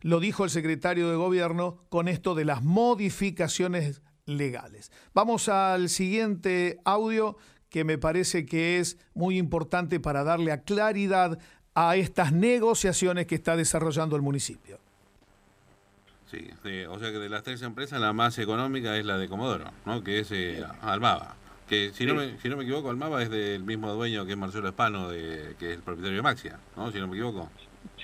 Lo 0.00 0.18
dijo 0.18 0.44
el 0.44 0.50
secretario 0.50 1.10
de 1.10 1.16
Gobierno 1.16 1.84
con 1.90 2.08
esto 2.08 2.34
de 2.34 2.46
las 2.46 2.62
modificaciones 2.62 4.00
legales. 4.24 4.90
Vamos 5.12 5.50
al 5.50 5.90
siguiente 5.90 6.78
audio 6.86 7.36
que 7.68 7.84
me 7.84 7.98
parece 7.98 8.46
que 8.46 8.78
es 8.78 8.96
muy 9.12 9.36
importante 9.36 10.00
para 10.00 10.24
darle 10.24 10.52
a 10.52 10.62
claridad 10.62 11.38
a 11.74 11.96
estas 11.96 12.32
negociaciones 12.32 13.26
que 13.26 13.34
está 13.34 13.56
desarrollando 13.56 14.16
el 14.16 14.22
municipio. 14.22 14.80
Sí, 16.30 16.46
o 16.88 16.98
sea 16.98 17.10
que 17.10 17.18
de 17.18 17.28
las 17.28 17.42
tres 17.42 17.62
empresas 17.62 18.00
la 18.00 18.12
más 18.12 18.38
económica 18.38 18.96
es 18.98 19.06
la 19.06 19.16
de 19.16 19.28
Comodoro, 19.28 19.64
¿no? 19.86 20.04
que 20.04 20.20
es 20.20 20.30
eh, 20.32 20.62
Almaba. 20.82 21.36
Que 21.66 21.90
si, 21.92 22.06
no 22.06 22.14
me, 22.14 22.38
si 22.38 22.48
no 22.48 22.56
me 22.56 22.64
equivoco, 22.64 22.90
Almaba 22.90 23.22
es 23.22 23.30
del 23.30 23.62
mismo 23.62 23.92
dueño 23.92 24.26
que 24.26 24.36
Marcelo 24.36 24.68
Espano, 24.68 25.08
de, 25.08 25.54
que 25.58 25.70
es 25.70 25.76
el 25.76 25.82
propietario 25.82 26.16
de 26.16 26.22
Maxia, 26.22 26.58
¿no? 26.76 26.90
si 26.90 26.98
no 26.98 27.08
me 27.08 27.14
equivoco. 27.14 27.50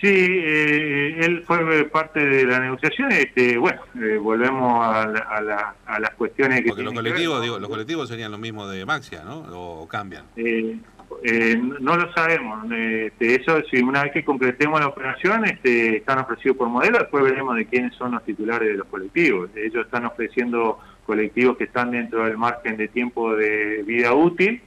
Sí, 0.01 0.09
eh, 0.09 1.19
él 1.21 1.45
fue 1.47 1.85
parte 1.85 2.21
de 2.21 2.45
la 2.45 2.61
negociación. 2.61 3.13
Este, 3.13 3.57
bueno, 3.57 3.81
eh, 3.95 4.19
volvemos 4.19 4.73
a, 4.85 5.03
a, 5.03 5.75
a, 5.87 6.01
las 6.01 6.11
cuestiones 6.15 6.61
que. 6.63 6.69
Porque 6.69 6.83
los 6.83 6.93
colectivos, 6.93 7.43
digo, 7.43 7.59
los 7.59 7.71
colectivos 7.71 8.09
serían 8.09 8.31
los 8.31 8.41
mismos 8.41 8.71
de 8.71 8.85
Maxia, 8.85 9.23
¿no? 9.25 9.39
¿O 9.51 9.89
cambian? 9.89 10.25
Eh, 10.37 10.79
eh, 11.23 11.57
no 11.57 11.97
lo 11.97 12.13
sabemos. 12.13 12.71
Este, 12.73 13.37
eso, 13.37 13.61
si 13.71 13.83
una 13.83 14.03
vez 14.03 14.13
que 14.13 14.25
concretemos 14.25 14.81
la 14.81 14.89
operación, 14.89 15.45
este, 15.45 15.99
están 15.99 16.19
ofrecidos 16.19 16.57
por 16.57 16.69
modelo, 16.69 16.99
después 16.99 17.25
veremos 17.25 17.57
de 17.57 17.67
quiénes 17.67 17.95
son 17.95 18.13
los 18.13 18.25
titulares 18.25 18.69
de 18.69 18.75
los 18.75 18.87
colectivos. 18.89 19.51
Ellos 19.55 19.85
están 19.85 20.05
ofreciendo 20.07 20.79
colectivos 21.07 21.57
que 21.57 21.65
están 21.65 21.91
dentro 21.91 22.25
del 22.25 22.37
margen 22.39 22.77
de 22.77 22.89
tiempo 22.89 23.35
de 23.37 23.83
vida 23.83 24.15
útil. 24.15 24.63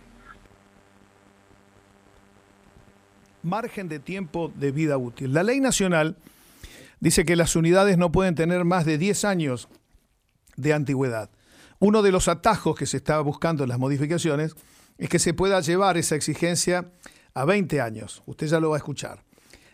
Margen 3.43 3.87
de 3.87 3.99
tiempo 3.99 4.51
de 4.55 4.71
vida 4.71 4.97
útil. 4.97 5.33
La 5.33 5.43
ley 5.43 5.59
nacional 5.59 6.17
dice 6.99 7.25
que 7.25 7.35
las 7.35 7.55
unidades 7.55 7.97
no 7.97 8.11
pueden 8.11 8.35
tener 8.35 8.65
más 8.65 8.85
de 8.85 8.97
10 8.97 9.25
años 9.25 9.69
de 10.55 10.73
antigüedad. 10.73 11.29
Uno 11.79 12.01
de 12.01 12.11
los 12.11 12.27
atajos 12.27 12.75
que 12.75 12.85
se 12.85 12.97
estaba 12.97 13.21
buscando 13.21 13.63
en 13.63 13.69
las 13.69 13.79
modificaciones 13.79 14.55
es 14.97 15.09
que 15.09 15.19
se 15.19 15.33
pueda 15.33 15.59
llevar 15.61 15.97
esa 15.97 16.15
exigencia 16.15 16.91
a 17.33 17.45
20 17.45 17.81
años. 17.81 18.23
Usted 18.25 18.47
ya 18.47 18.59
lo 18.59 18.71
va 18.71 18.77
a 18.77 18.79
escuchar. 18.79 19.23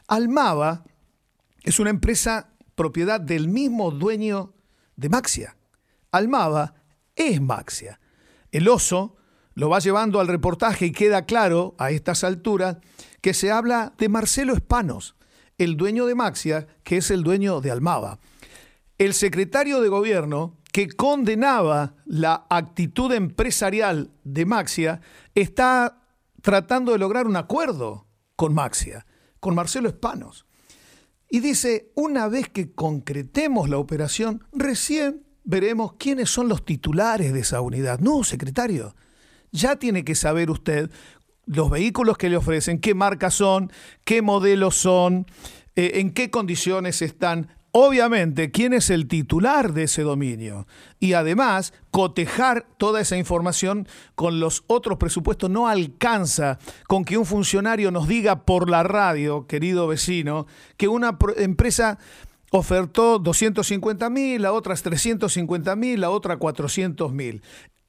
Almaba 0.07 0.83
es 1.63 1.79
una 1.79 1.89
empresa 1.89 2.49
propiedad 2.75 3.21
del 3.21 3.47
mismo 3.47 3.91
dueño 3.91 4.53
de 4.95 5.09
Maxia. 5.09 5.55
Almaba 6.11 6.75
es 7.15 7.41
Maxia. 7.41 7.99
El 8.51 8.67
oso 8.67 9.15
lo 9.55 9.69
va 9.69 9.79
llevando 9.79 10.19
al 10.19 10.27
reportaje 10.27 10.87
y 10.87 10.91
queda 10.91 11.25
claro 11.25 11.75
a 11.77 11.91
estas 11.91 12.23
alturas 12.23 12.77
que 13.21 13.33
se 13.33 13.51
habla 13.51 13.93
de 13.97 14.09
Marcelo 14.09 14.53
Espanos, 14.53 15.15
el 15.57 15.77
dueño 15.77 16.05
de 16.05 16.15
Maxia, 16.15 16.67
que 16.83 16.97
es 16.97 17.11
el 17.11 17.23
dueño 17.23 17.61
de 17.61 17.71
Almaba. 17.71 18.19
El 18.97 19.13
secretario 19.13 19.81
de 19.81 19.89
gobierno 19.89 20.57
que 20.73 20.89
condenaba 20.89 21.95
la 22.05 22.47
actitud 22.49 23.13
empresarial 23.13 24.11
de 24.23 24.45
Maxia, 24.45 25.01
está 25.35 26.01
tratando 26.41 26.91
de 26.91 26.97
lograr 26.97 27.27
un 27.27 27.35
acuerdo 27.35 28.07
con 28.35 28.55
Maxia, 28.55 29.05
con 29.39 29.53
Marcelo 29.53 29.87
Espanos. 29.87 30.47
Y 31.29 31.41
dice, 31.41 31.91
una 31.95 32.27
vez 32.27 32.49
que 32.49 32.73
concretemos 32.73 33.69
la 33.69 33.77
operación, 33.77 34.43
recién 34.51 35.23
veremos 35.43 35.93
quiénes 35.93 36.31
son 36.31 36.49
los 36.49 36.65
titulares 36.65 37.33
de 37.33 37.41
esa 37.41 37.61
unidad. 37.61 37.99
No, 37.99 38.23
secretario, 38.23 38.95
ya 39.51 39.75
tiene 39.75 40.03
que 40.03 40.15
saber 40.15 40.49
usted 40.49 40.89
los 41.45 41.69
vehículos 41.69 42.17
que 42.17 42.29
le 42.29 42.37
ofrecen, 42.37 42.79
qué 42.79 42.95
marcas 42.95 43.35
son, 43.35 43.71
qué 44.05 44.23
modelos 44.23 44.75
son, 44.75 45.27
eh, 45.75 45.91
en 45.95 46.11
qué 46.13 46.31
condiciones 46.31 47.03
están 47.03 47.49
obviamente 47.73 48.51
quién 48.51 48.71
es 48.71 48.89
el 48.89 49.07
titular 49.07 49.73
de 49.73 49.83
ese 49.83 50.03
dominio 50.03 50.67
y 50.99 51.13
además 51.13 51.73
cotejar 51.91 52.67
toda 52.77 53.01
esa 53.01 53.17
información 53.17 53.87
con 54.15 54.39
los 54.39 54.63
otros 54.67 54.97
presupuestos. 54.97 55.49
No 55.49 55.67
alcanza 55.67 56.59
con 56.87 57.03
que 57.03 57.17
un 57.17 57.25
funcionario 57.25 57.91
nos 57.91 58.07
diga 58.07 58.45
por 58.45 58.69
la 58.69 58.83
radio, 58.83 59.47
querido 59.47 59.87
vecino, 59.87 60.45
que 60.77 60.87
una 60.87 61.17
empresa 61.35 61.97
ofertó 62.51 63.17
250 63.17 64.09
mil, 64.11 64.43
la 64.43 64.53
otra 64.53 64.75
350 64.75 65.75
mil, 65.75 65.99
la 65.99 66.11
otra 66.11 66.37
400 66.37 67.11
mil. 67.11 67.41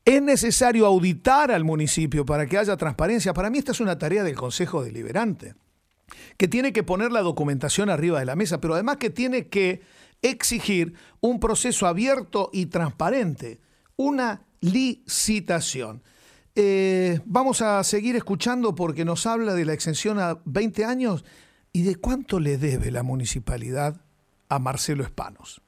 Es 0.06 0.22
necesario 0.22 0.86
auditar 0.86 1.50
al 1.50 1.64
municipio 1.64 2.24
para 2.24 2.46
que 2.46 2.56
haya 2.56 2.76
transparencia. 2.76 3.34
Para 3.34 3.50
mí 3.50 3.58
esta 3.58 3.72
es 3.72 3.80
una 3.80 3.98
tarea 3.98 4.22
del 4.24 4.34
Consejo 4.34 4.82
Deliberante 4.82 5.54
que 6.36 6.48
tiene 6.48 6.72
que 6.72 6.82
poner 6.82 7.12
la 7.12 7.22
documentación 7.22 7.90
arriba 7.90 8.18
de 8.18 8.26
la 8.26 8.36
mesa, 8.36 8.60
pero 8.60 8.74
además 8.74 8.98
que 8.98 9.10
tiene 9.10 9.48
que 9.48 9.82
exigir 10.22 10.94
un 11.20 11.40
proceso 11.40 11.86
abierto 11.86 12.50
y 12.52 12.66
transparente, 12.66 13.60
una 13.96 14.46
licitación. 14.60 16.02
Eh, 16.54 17.20
vamos 17.24 17.62
a 17.62 17.82
seguir 17.84 18.16
escuchando 18.16 18.74
porque 18.74 19.04
nos 19.04 19.26
habla 19.26 19.54
de 19.54 19.64
la 19.64 19.72
exención 19.72 20.18
a 20.18 20.40
20 20.44 20.84
años 20.84 21.24
y 21.72 21.82
de 21.82 21.96
cuánto 21.96 22.38
le 22.38 22.56
debe 22.56 22.90
la 22.90 23.02
municipalidad 23.02 24.00
a 24.48 24.58
Marcelo 24.58 25.02
Espanos. 25.02 25.63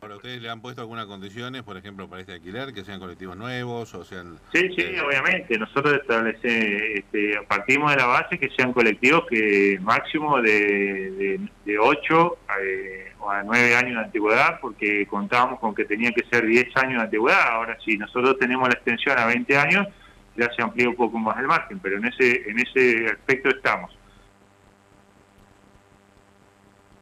¿Para 0.00 0.16
ustedes 0.16 0.40
le 0.40 0.48
han 0.48 0.62
puesto 0.62 0.80
algunas 0.80 1.04
condiciones, 1.04 1.62
por 1.62 1.76
ejemplo, 1.76 2.08
para 2.08 2.22
este 2.22 2.32
alquiler, 2.32 2.72
que 2.72 2.84
sean 2.84 2.98
colectivos 2.98 3.36
nuevos 3.36 3.94
o 3.94 4.02
sean... 4.02 4.38
Sí, 4.50 4.70
sí, 4.74 4.80
eh, 4.80 5.00
obviamente. 5.02 5.58
Nosotros 5.58 5.92
establecemos, 5.92 6.82
este, 6.94 7.38
partimos 7.46 7.90
de 7.90 7.98
la 7.98 8.06
base 8.06 8.38
que 8.38 8.48
sean 8.56 8.72
colectivos 8.72 9.24
que 9.28 9.78
máximo 9.82 10.40
de, 10.40 11.38
de, 11.66 11.78
8 11.78 12.38
eh, 12.62 13.12
o 13.18 13.30
a 13.30 13.42
9 13.42 13.76
años 13.76 13.96
de 13.96 14.04
antigüedad, 14.06 14.58
porque 14.62 15.06
contábamos 15.06 15.60
con 15.60 15.74
que 15.74 15.84
tenía 15.84 16.12
que 16.12 16.24
ser 16.30 16.46
10 16.46 16.74
años 16.78 16.96
de 16.96 17.04
antigüedad. 17.04 17.48
Ahora, 17.50 17.76
si 17.84 17.98
nosotros 17.98 18.38
tenemos 18.38 18.68
la 18.68 18.74
extensión 18.74 19.18
a 19.18 19.26
20 19.26 19.58
años, 19.58 19.86
ya 20.34 20.50
se 20.56 20.62
amplía 20.62 20.88
un 20.88 20.96
poco 20.96 21.18
más 21.18 21.38
el 21.38 21.46
margen, 21.46 21.78
pero 21.78 21.98
en 21.98 22.06
ese, 22.06 22.48
en 22.48 22.58
ese 22.58 23.06
aspecto 23.06 23.50
estamos. 23.50 23.99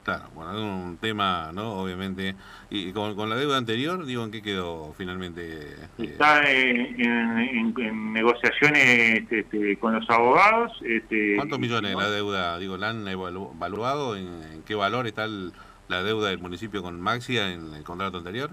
Claro, 0.08 0.30
bueno, 0.34 0.52
es 0.52 0.58
un 0.58 0.96
tema, 0.96 1.50
¿no? 1.52 1.82
Obviamente. 1.82 2.34
¿Y 2.70 2.92
con, 2.92 3.28
la 3.28 3.36
deuda 3.36 3.58
anterior, 3.58 4.06
digo, 4.06 4.24
en 4.24 4.30
qué 4.30 4.40
quedó 4.40 4.94
finalmente? 4.96 5.74
Este? 5.74 6.04
Está 6.04 6.50
en, 6.50 7.74
negociaciones 8.14 9.18
este, 9.18 9.40
este, 9.40 9.76
con 9.76 9.92
los 9.92 10.08
abogados. 10.08 10.72
Este, 10.82 11.36
¿Cuántos 11.36 11.58
millones 11.58 11.94
la 11.94 12.08
deuda? 12.08 12.58
Digo, 12.58 12.78
¿la 12.78 12.88
han 12.88 13.06
evaluado? 13.06 14.16
¿En, 14.16 14.62
qué 14.66 14.74
valor 14.74 15.06
está 15.06 15.26
la 15.26 16.02
deuda 16.02 16.30
del 16.30 16.38
municipio 16.38 16.82
con 16.82 16.98
Maxia 16.98 17.52
en 17.52 17.74
el 17.74 17.82
contrato 17.84 18.16
anterior? 18.16 18.48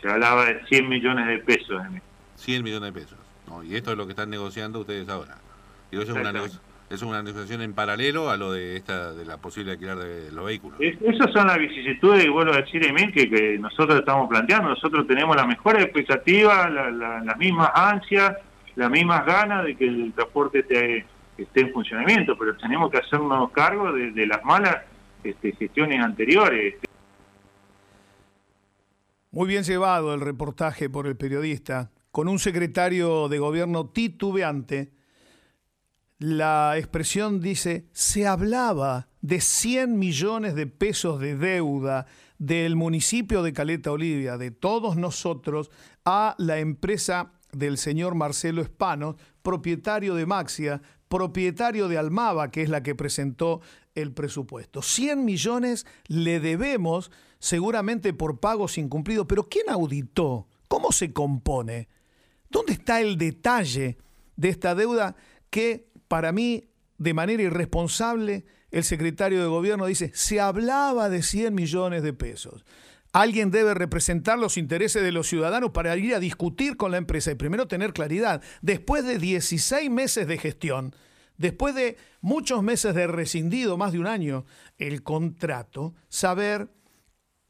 Se 0.00 0.08
hablaba 0.08 0.44
de 0.44 0.64
100 0.66 0.88
millones 0.88 1.26
de 1.26 1.38
pesos. 1.38 1.82
100 2.36 2.62
millones 2.62 2.94
de 2.94 3.00
pesos. 3.00 3.18
¿no? 3.48 3.64
Y 3.64 3.74
esto 3.74 3.90
es 3.90 3.98
lo 3.98 4.06
que 4.06 4.12
están 4.12 4.30
negociando 4.30 4.78
ustedes 4.78 5.08
ahora. 5.08 5.38
Digo, 5.90 6.04
eso 6.04 6.12
es 6.12 6.18
una, 6.20 6.32
es 6.90 7.02
una 7.02 7.22
negociación 7.22 7.60
en 7.62 7.74
paralelo 7.74 8.30
a 8.30 8.36
lo 8.36 8.52
de 8.52 8.76
esta 8.76 9.12
de 9.12 9.24
la 9.24 9.36
posible 9.36 9.72
alquiler 9.72 9.96
de 9.96 10.32
los 10.32 10.46
vehículos. 10.46 10.80
esas 10.80 11.32
son 11.32 11.46
las 11.46 11.58
vicisitudes, 11.58 12.24
y 12.24 12.28
vuelvo 12.28 12.54
a 12.54 12.62
decir, 12.62 12.84
Emil, 12.84 13.12
que, 13.12 13.28
que 13.28 13.58
nosotros 13.58 13.98
estamos 13.98 14.28
planteando. 14.28 14.70
Nosotros 14.70 15.06
tenemos 15.06 15.36
las 15.36 15.46
mejores 15.46 15.84
expectativas, 15.84 16.70
las 16.70 17.38
mismas 17.38 17.70
ansias, 17.74 18.36
las 18.76 18.90
mismas 18.90 19.26
ganas 19.26 19.64
de 19.64 19.76
que 19.76 19.86
el 19.86 20.12
transporte 20.14 20.60
esté, 20.60 21.04
esté 21.36 21.60
en 21.60 21.72
funcionamiento, 21.72 22.36
pero 22.38 22.56
tenemos 22.56 22.90
que 22.90 22.98
hacernos 22.98 23.50
cargo 23.50 23.92
de, 23.92 24.26
las 24.26 24.42
malas 24.44 24.78
este, 25.22 25.52
gestiones 25.52 26.00
anteriores. 26.00 26.76
Muy 29.30 29.46
bien 29.46 29.62
llevado 29.62 30.14
el 30.14 30.22
reportaje 30.22 30.88
por 30.88 31.06
el 31.06 31.16
periodista, 31.16 31.90
con 32.10 32.28
un 32.28 32.38
secretario 32.38 33.28
de 33.28 33.38
gobierno 33.38 33.90
titubeante 33.90 34.97
la 36.18 36.76
expresión 36.76 37.40
dice, 37.40 37.86
se 37.92 38.26
hablaba 38.26 39.08
de 39.20 39.40
100 39.40 39.98
millones 39.98 40.54
de 40.54 40.66
pesos 40.66 41.20
de 41.20 41.36
deuda 41.36 42.06
del 42.38 42.76
municipio 42.76 43.42
de 43.42 43.52
Caleta 43.52 43.92
Olivia, 43.92 44.36
de 44.36 44.50
todos 44.50 44.96
nosotros, 44.96 45.70
a 46.04 46.34
la 46.38 46.58
empresa 46.58 47.32
del 47.52 47.78
señor 47.78 48.14
Marcelo 48.14 48.62
Espano, 48.62 49.16
propietario 49.42 50.14
de 50.14 50.26
Maxia, 50.26 50.82
propietario 51.08 51.88
de 51.88 51.98
Almaba, 51.98 52.50
que 52.50 52.62
es 52.62 52.68
la 52.68 52.82
que 52.82 52.94
presentó 52.94 53.60
el 53.94 54.12
presupuesto. 54.12 54.82
100 54.82 55.24
millones 55.24 55.86
le 56.06 56.40
debemos 56.40 57.10
seguramente 57.38 58.12
por 58.12 58.40
pagos 58.40 58.76
incumplidos, 58.78 59.26
pero 59.28 59.48
¿quién 59.48 59.70
auditó? 59.70 60.48
¿Cómo 60.66 60.92
se 60.92 61.12
compone? 61.12 61.88
¿Dónde 62.50 62.72
está 62.72 63.00
el 63.00 63.16
detalle 63.16 63.98
de 64.36 64.48
esta 64.48 64.74
deuda 64.74 65.16
que 65.50 65.87
para 66.08 66.32
mí, 66.32 66.70
de 66.98 67.14
manera 67.14 67.42
irresponsable, 67.42 68.44
el 68.70 68.84
secretario 68.84 69.40
de 69.40 69.48
gobierno 69.48 69.86
dice, 69.86 70.10
se 70.14 70.40
hablaba 70.40 71.08
de 71.08 71.22
100 71.22 71.54
millones 71.54 72.02
de 72.02 72.12
pesos. 72.12 72.64
Alguien 73.12 73.50
debe 73.50 73.72
representar 73.72 74.38
los 74.38 74.58
intereses 74.58 75.02
de 75.02 75.12
los 75.12 75.28
ciudadanos 75.28 75.70
para 75.70 75.96
ir 75.96 76.14
a 76.14 76.20
discutir 76.20 76.76
con 76.76 76.90
la 76.90 76.98
empresa 76.98 77.30
y 77.30 77.36
primero 77.36 77.66
tener 77.66 77.92
claridad. 77.92 78.42
Después 78.60 79.04
de 79.04 79.18
16 79.18 79.90
meses 79.90 80.26
de 80.26 80.36
gestión, 80.36 80.94
después 81.38 81.74
de 81.74 81.96
muchos 82.20 82.62
meses 82.62 82.94
de 82.94 83.06
rescindido, 83.06 83.78
más 83.78 83.92
de 83.92 84.00
un 84.00 84.06
año, 84.06 84.44
el 84.76 85.02
contrato, 85.02 85.94
saber 86.08 86.68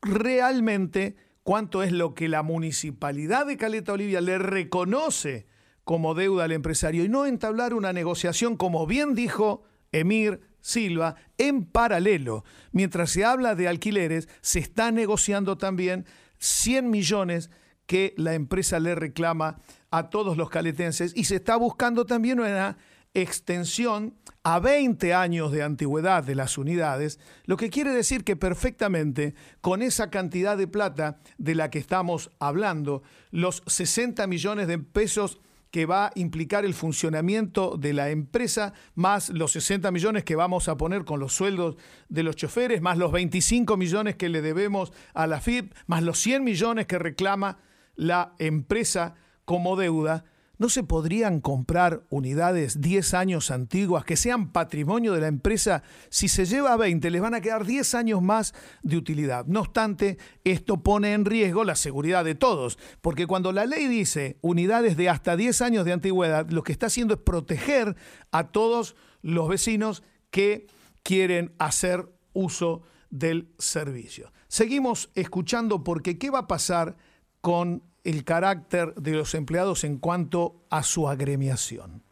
realmente 0.01 1.17
cuánto 1.43 1.83
es 1.83 1.91
lo 1.91 2.15
que 2.15 2.29
la 2.29 2.43
municipalidad 2.45 3.47
de 3.47 3.57
Caleta 3.57 3.95
Olivia 3.95 4.21
le 4.21 4.39
reconoce 4.39 5.49
como 5.89 6.13
deuda 6.13 6.45
al 6.45 6.53
empresario 6.53 7.03
y 7.03 7.09
no 7.09 7.25
entablar 7.25 7.73
una 7.73 7.95
negociación, 7.95 8.59
como 8.59 8.87
bien 8.87 9.15
dijo 9.15 9.63
Emir 9.91 10.43
Silva, 10.61 11.15
en 11.39 11.65
paralelo. 11.65 12.45
Mientras 12.73 13.09
se 13.09 13.25
habla 13.25 13.55
de 13.55 13.69
alquileres, 13.69 14.29
se 14.43 14.59
está 14.59 14.93
negociando 14.93 15.57
también 15.57 16.05
100 16.41 16.91
millones 16.91 17.51
que 17.87 18.13
la 18.19 18.35
empresa 18.35 18.81
le 18.81 18.97
reclama 18.97 19.61
a 19.91 20.11
todos 20.11 20.37
los 20.37 20.51
caletenses 20.51 21.15
y 21.17 21.25
se 21.25 21.37
está 21.37 21.57
buscando 21.57 22.05
también 22.05 22.39
una 22.39 22.77
extensión 23.15 24.15
a 24.43 24.61
20 24.61 25.15
años 25.15 25.53
de 25.53 25.63
antigüedad 25.63 26.23
de 26.23 26.35
las 26.35 26.59
unidades, 26.59 27.19
lo 27.47 27.57
que 27.57 27.71
quiere 27.71 27.93
decir 27.93 28.25
que 28.25 28.37
perfectamente 28.37 29.35
con 29.63 29.81
esa 29.81 30.11
cantidad 30.11 30.59
de 30.59 30.69
plata 30.69 31.19
de 31.39 31.55
la 31.55 31.71
que 31.71 31.79
estamos 31.79 32.31
hablando, 32.39 33.03
los 33.31 33.63
60 33.67 34.27
millones 34.27 34.69
de 34.69 34.79
pesos 34.79 35.41
que 35.71 35.87
va 35.87 36.07
a 36.07 36.13
implicar 36.15 36.65
el 36.65 36.75
funcionamiento 36.75 37.77
de 37.77 37.93
la 37.93 38.11
empresa, 38.11 38.73
más 38.95 39.29
los 39.29 39.53
60 39.53 39.91
millones 39.91 40.25
que 40.25 40.37
vamos 40.37 40.69
a 40.69 40.77
poner 40.77 41.05
con 41.05 41.21
los 41.21 41.35
sueldos 41.35 41.77
de 42.09 42.23
los 42.23 42.37
choferes, 42.37 42.81
más 42.81 42.99
los 42.99 43.13
25 43.13 43.77
millones 43.77 44.17
que 44.17 44.29
le 44.29 44.43
debemos 44.43 44.93
a 45.15 45.27
la 45.27 45.41
FIP, 45.41 45.75
más 45.87 46.03
los 46.03 46.19
100 46.19 46.45
millones 46.45 46.87
que 46.87 46.99
reclama 46.99 47.59
la 47.95 48.35
empresa 48.39 49.15
como 49.45 49.77
deuda, 49.77 50.25
¿No 50.59 50.69
se 50.69 50.83
podrían 50.83 51.41
comprar 51.41 52.03
unidades 52.11 52.81
10 52.81 53.15
años 53.15 53.53
antiguas 53.53 54.05
que 54.05 54.17
sean 54.17 54.51
patrimonio 54.51 55.13
de 55.13 55.21
la 55.21 55.29
empresa? 55.29 55.85
Si 56.11 56.27
se 56.27 56.47
lleva 56.47 56.73
a 56.73 56.77
20, 56.77 57.13
les 57.13 57.23
van 57.23 57.35
a 57.35 57.41
quedar 57.41 57.65
10 57.65 57.95
años 57.95 58.23
más 58.23 58.55
de 58.83 58.97
utilidad. 58.97 59.47
No 59.47 59.61
obstante, 59.61 60.19
esto 60.43 60.83
pone 60.83 61.13
en 61.13 61.25
riesgo 61.25 61.63
la 61.63 61.77
seguridad 61.77 62.25
de 62.25 62.35
todos, 62.35 62.77
porque 63.01 63.29
cuando 63.29 63.53
la 63.53 63.67
ley 63.67 63.87
dice 63.87 64.37
unidades 64.41 64.97
de 64.97 65.09
hasta 65.09 65.37
10 65.37 65.63
años 65.63 65.85
de 65.85 65.93
antigüedad, 65.93 66.51
lo 66.51 66.65
que 66.65 66.73
está 66.73 66.87
haciendo 66.87 67.15
es 67.15 67.21
proteger 67.21 67.95
a 68.33 68.49
todos 68.49 68.97
los 69.23 69.49
vecinos 69.49 70.03
que 70.33 70.67
quieren 71.05 71.55
hacer 71.61 72.13
uso 72.33 72.83
del 73.11 73.55
servicio. 73.59 74.33
Seguimos 74.49 75.11
escuchando 75.15 75.85
porque 75.85 76.19
¿qué 76.19 76.31
va 76.31 76.41
a 76.41 76.49
pasar 76.49 76.97
con 77.41 77.85
el 78.05 78.25
carácter 78.25 78.95
de 78.95 79.13
los 79.13 79.35
empleados 79.35 79.85
en 79.85 79.99
cuanto 79.99 80.57
a 80.71 80.83
su 80.83 81.09
agremiación? 81.09 82.03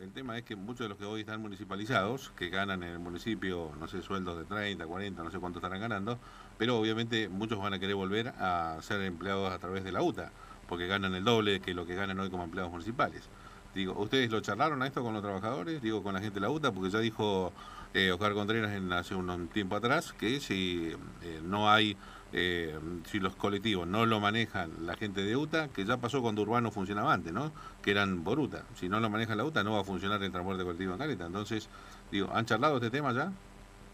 El 0.00 0.12
tema 0.12 0.36
es 0.36 0.44
que 0.44 0.56
muchos 0.56 0.80
de 0.80 0.88
los 0.90 0.98
que 0.98 1.06
hoy 1.06 1.20
están 1.20 1.40
municipalizados, 1.40 2.32
que 2.36 2.50
ganan 2.50 2.82
en 2.82 2.90
el 2.90 2.98
municipio, 2.98 3.72
no 3.80 3.88
sé, 3.88 4.02
sueldos 4.02 4.36
de 4.36 4.44
30, 4.44 4.86
40, 4.86 5.22
no 5.22 5.30
sé 5.30 5.38
cuánto 5.38 5.58
estarán 5.58 5.80
ganando, 5.80 6.18
pero 6.58 6.78
obviamente 6.78 7.30
muchos 7.30 7.58
van 7.58 7.72
a 7.72 7.78
querer 7.78 7.94
volver 7.94 8.28
a 8.38 8.76
ser 8.82 9.00
empleados 9.00 9.50
a 9.50 9.58
través 9.58 9.82
de 9.82 9.92
la 9.92 10.02
UTA, 10.02 10.32
porque 10.68 10.86
ganan 10.86 11.14
el 11.14 11.24
doble 11.24 11.60
que 11.60 11.72
lo 11.72 11.86
que 11.86 11.94
ganan 11.94 12.20
hoy 12.20 12.28
como 12.28 12.44
empleados 12.44 12.70
municipales. 12.70 13.30
Digo, 13.74 13.98
¿ustedes 13.98 14.30
lo 14.30 14.40
charlaron 14.40 14.82
a 14.82 14.86
esto 14.86 15.02
con 15.02 15.14
los 15.14 15.22
trabajadores? 15.22 15.80
Digo, 15.80 16.02
con 16.02 16.12
la 16.12 16.20
gente 16.20 16.34
de 16.34 16.40
la 16.40 16.50
UTA, 16.50 16.72
porque 16.72 16.90
ya 16.90 16.98
dijo 16.98 17.52
eh, 17.94 18.12
Oscar 18.12 18.34
Contreras 18.34 18.72
en, 18.72 18.92
hace 18.92 19.14
un 19.14 19.48
tiempo 19.48 19.76
atrás 19.76 20.12
que 20.12 20.40
si 20.40 20.92
eh, 21.22 21.40
no 21.42 21.70
hay 21.70 21.96
eh, 22.32 22.78
si 23.04 23.18
los 23.18 23.34
colectivos 23.34 23.86
no 23.86 24.06
lo 24.06 24.20
manejan 24.20 24.70
la 24.86 24.96
gente 24.96 25.22
de 25.22 25.36
UTA, 25.36 25.68
que 25.74 25.84
ya 25.84 25.96
pasó 25.96 26.22
cuando 26.22 26.42
Urbano 26.42 26.70
funcionaba 26.70 27.12
antes, 27.12 27.32
¿no? 27.32 27.52
Que 27.82 27.90
eran 27.90 28.22
por 28.22 28.38
UTA. 28.38 28.62
Si 28.74 28.88
no 28.88 29.00
lo 29.00 29.10
maneja 29.10 29.34
la 29.34 29.44
UTA, 29.44 29.64
no 29.64 29.72
va 29.72 29.80
a 29.80 29.84
funcionar 29.84 30.22
el 30.22 30.30
transporte 30.30 30.62
colectivo 30.62 30.92
en 30.92 30.98
Caleta. 30.98 31.26
Entonces, 31.26 31.68
digo, 32.10 32.30
¿han 32.32 32.46
charlado 32.46 32.76
este 32.76 32.90
tema 32.90 33.12
ya? 33.12 33.32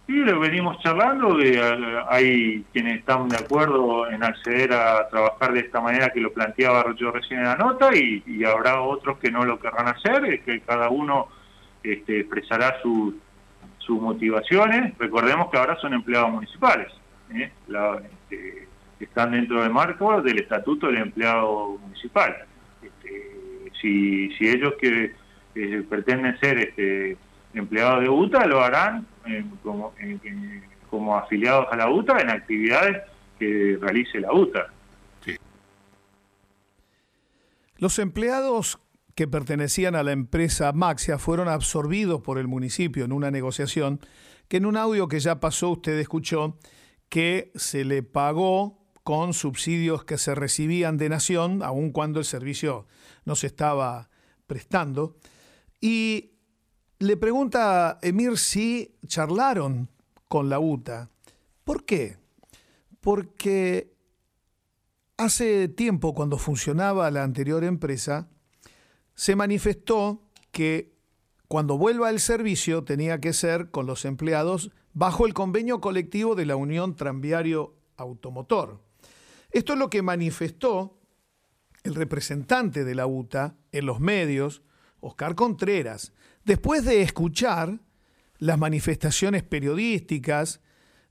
Sí, 0.07 0.13
lo 0.13 0.39
venimos 0.39 0.79
charlando. 0.83 1.41
Eh, 1.41 1.59
hay 2.09 2.65
quienes 2.73 2.99
están 2.99 3.29
de 3.29 3.39
acuerdo 3.39 4.09
en 4.09 4.23
acceder 4.23 4.73
a 4.73 5.09
trabajar 5.09 5.53
de 5.53 5.61
esta 5.61 5.81
manera 5.81 6.11
que 6.11 6.21
lo 6.21 6.33
planteaba 6.33 6.95
yo 6.95 7.11
recién 7.11 7.41
en 7.41 7.47
la 7.47 7.57
nota 7.57 7.91
y, 7.97 8.45
habrá 8.45 8.83
otros 8.83 9.19
que 9.19 9.31
no 9.31 9.45
lo 9.45 9.59
querrán 9.59 9.89
hacer, 9.89 10.25
es 10.27 10.43
que 10.43 10.61
cada 10.61 10.91
uno 10.91 11.29
este, 11.83 12.21
expresará 12.21 12.77
sus 12.83 13.15
motivaciones. 13.89 14.97
Recordemos 14.99 15.51
que 15.51 15.59
ahora 15.59 15.77
son 15.81 15.95
empleados 15.95 16.31
municipales. 16.31 16.93
¿Eh? 17.35 17.51
La, 17.69 18.03
este, 18.03 18.69
están 19.01 19.33
dentro 19.33 19.63
del 19.63 19.73
marco 19.73 20.21
del 20.23 20.41
estatuto 20.41 20.87
del 20.87 20.99
empleado 20.99 21.79
municipal. 21.79 22.37
Este, 22.83 23.71
si, 23.81 24.31
si 24.37 24.49
ellos 24.49 24.75
que 24.81 25.15
eh, 25.55 25.87
pretenden 25.89 26.39
ser 26.41 26.59
este, 26.59 27.17
empleados 27.55 28.03
de 28.03 28.09
UTA, 28.09 28.47
lo 28.47 28.61
harán 28.61 29.07
como, 29.63 29.95
como 30.91 31.17
afiliados 31.17 31.67
a 31.71 31.77
la 31.77 31.91
UTA 31.91 32.21
en 32.21 32.31
actividades 32.31 33.03
que 33.39 33.79
realice 33.81 34.21
la 34.21 34.33
UTA. 34.33 34.73
Los 37.79 37.99
empleados 37.99 38.79
que 39.15 39.29
pertenecían 39.29 39.95
a 39.95 40.03
la 40.03 40.13
empresa 40.13 40.73
Maxia 40.73 41.19
fueron 41.19 41.49
absorbidos 41.49 42.23
por 42.23 42.39
el 42.39 42.47
municipio 42.47 43.05
en 43.05 43.13
una 43.13 43.31
negociación 43.31 44.01
que 44.49 44.59
en 44.59 44.67
un 44.67 44.77
audio 44.77 45.09
que 45.09 45.21
ya 45.21 45.41
pasó 45.41 45.71
usted 45.71 45.99
escuchó 45.99 46.57
que 47.09 47.53
se 47.55 47.85
le 47.85 48.03
pagó 48.03 48.79
con 49.03 49.35
subsidios 49.35 50.05
que 50.05 50.19
se 50.19 50.35
recibían 50.35 50.97
de 50.97 51.09
Nación, 51.09 51.63
aun 51.63 51.93
cuando 51.93 52.19
el 52.19 52.25
servicio 52.25 52.87
no 53.25 53.37
se 53.37 53.47
estaba 53.47 54.11
prestando. 54.47 55.17
Y 55.81 56.33
le 56.99 57.17
pregunta 57.17 57.91
a 57.91 57.99
Emir 58.03 58.39
si 58.39 58.97
charlaron 59.07 59.91
con 60.29 60.49
la 60.49 60.59
UTA. 60.59 61.11
¿Por 61.63 61.85
qué? 61.85 62.17
Porque 63.01 63.95
hace 65.17 65.69
tiempo, 65.69 66.15
cuando 66.15 66.39
funcionaba 66.39 67.11
la 67.11 67.23
anterior 67.23 67.65
empresa, 67.65 68.29
se 69.15 69.37
manifestó 69.37 70.23
que 70.51 70.97
cuando 71.49 71.79
vuelva 71.79 72.11
el 72.11 72.19
servicio 72.19 72.85
tenía 72.85 73.21
que 73.21 73.33
ser 73.33 73.71
con 73.71 73.87
los 73.87 74.05
empleados 74.05 74.73
bajo 74.97 75.27
el 75.27 75.35
convenio 75.35 75.79
colectivo 75.79 76.35
de 76.35 76.47
la 76.47 76.57
Unión 76.57 76.97
Tranviario 76.97 77.75
Automotor. 77.99 78.81
Esto 79.51 79.75
es 79.75 79.79
lo 79.79 79.91
que 79.91 80.01
manifestó 80.01 80.99
el 81.83 81.95
representante 81.95 82.83
de 82.83 82.95
la 82.95 83.07
UTA 83.07 83.59
en 83.73 83.85
los 83.85 84.01
medios, 84.01 84.63
Oscar 85.01 85.35
Contreras, 85.35 86.15
después 86.47 86.87
de 86.87 87.03
escuchar 87.03 87.79
las 88.39 88.59
manifestaciones 88.59 89.43
periodísticas 89.43 90.63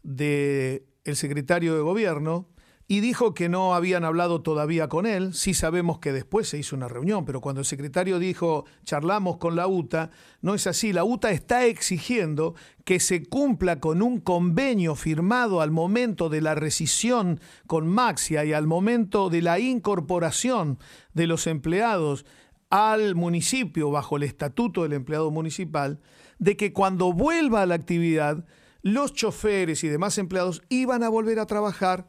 del 0.01 0.81
secretario 1.13 1.75
de 1.75 1.81
gobierno 1.81 2.49
y 2.87 2.99
dijo 2.99 3.33
que 3.33 3.49
no 3.49 3.73
habían 3.73 4.05
hablado 4.05 4.41
todavía 4.41 4.87
con 4.87 5.07
él. 5.07 5.33
Sí 5.33 5.53
sabemos 5.55 5.97
que 5.99 6.13
después 6.13 6.47
se 6.47 6.59
hizo 6.59 6.75
una 6.75 6.87
reunión, 6.87 7.25
pero 7.25 7.41
cuando 7.41 7.61
el 7.61 7.65
secretario 7.65 8.19
dijo 8.19 8.65
charlamos 8.83 9.37
con 9.37 9.55
la 9.55 9.67
UTA, 9.67 10.11
no 10.41 10.53
es 10.53 10.67
así. 10.67 10.93
La 10.93 11.03
UTA 11.03 11.31
está 11.31 11.65
exigiendo 11.65 12.53
que 12.83 12.99
se 12.99 13.25
cumpla 13.25 13.79
con 13.79 14.03
un 14.03 14.19
convenio 14.19 14.93
firmado 14.95 15.61
al 15.61 15.71
momento 15.71 16.29
de 16.29 16.41
la 16.41 16.53
rescisión 16.53 17.39
con 17.65 17.87
Maxia 17.87 18.45
y 18.45 18.53
al 18.53 18.67
momento 18.67 19.31
de 19.31 19.41
la 19.41 19.57
incorporación 19.57 20.77
de 21.13 21.25
los 21.25 21.47
empleados 21.47 22.25
al 22.69 23.15
municipio 23.15 23.89
bajo 23.89 24.17
el 24.17 24.23
estatuto 24.23 24.83
del 24.83 24.93
empleado 24.93 25.31
municipal, 25.31 25.99
de 26.37 26.57
que 26.57 26.73
cuando 26.73 27.13
vuelva 27.13 27.61
a 27.61 27.65
la 27.65 27.75
actividad, 27.75 28.45
los 28.81 29.13
choferes 29.13 29.83
y 29.83 29.87
demás 29.87 30.17
empleados 30.19 30.61
iban 30.69 31.01
a 31.01 31.09
volver 31.09 31.39
a 31.39 31.47
trabajar 31.47 32.07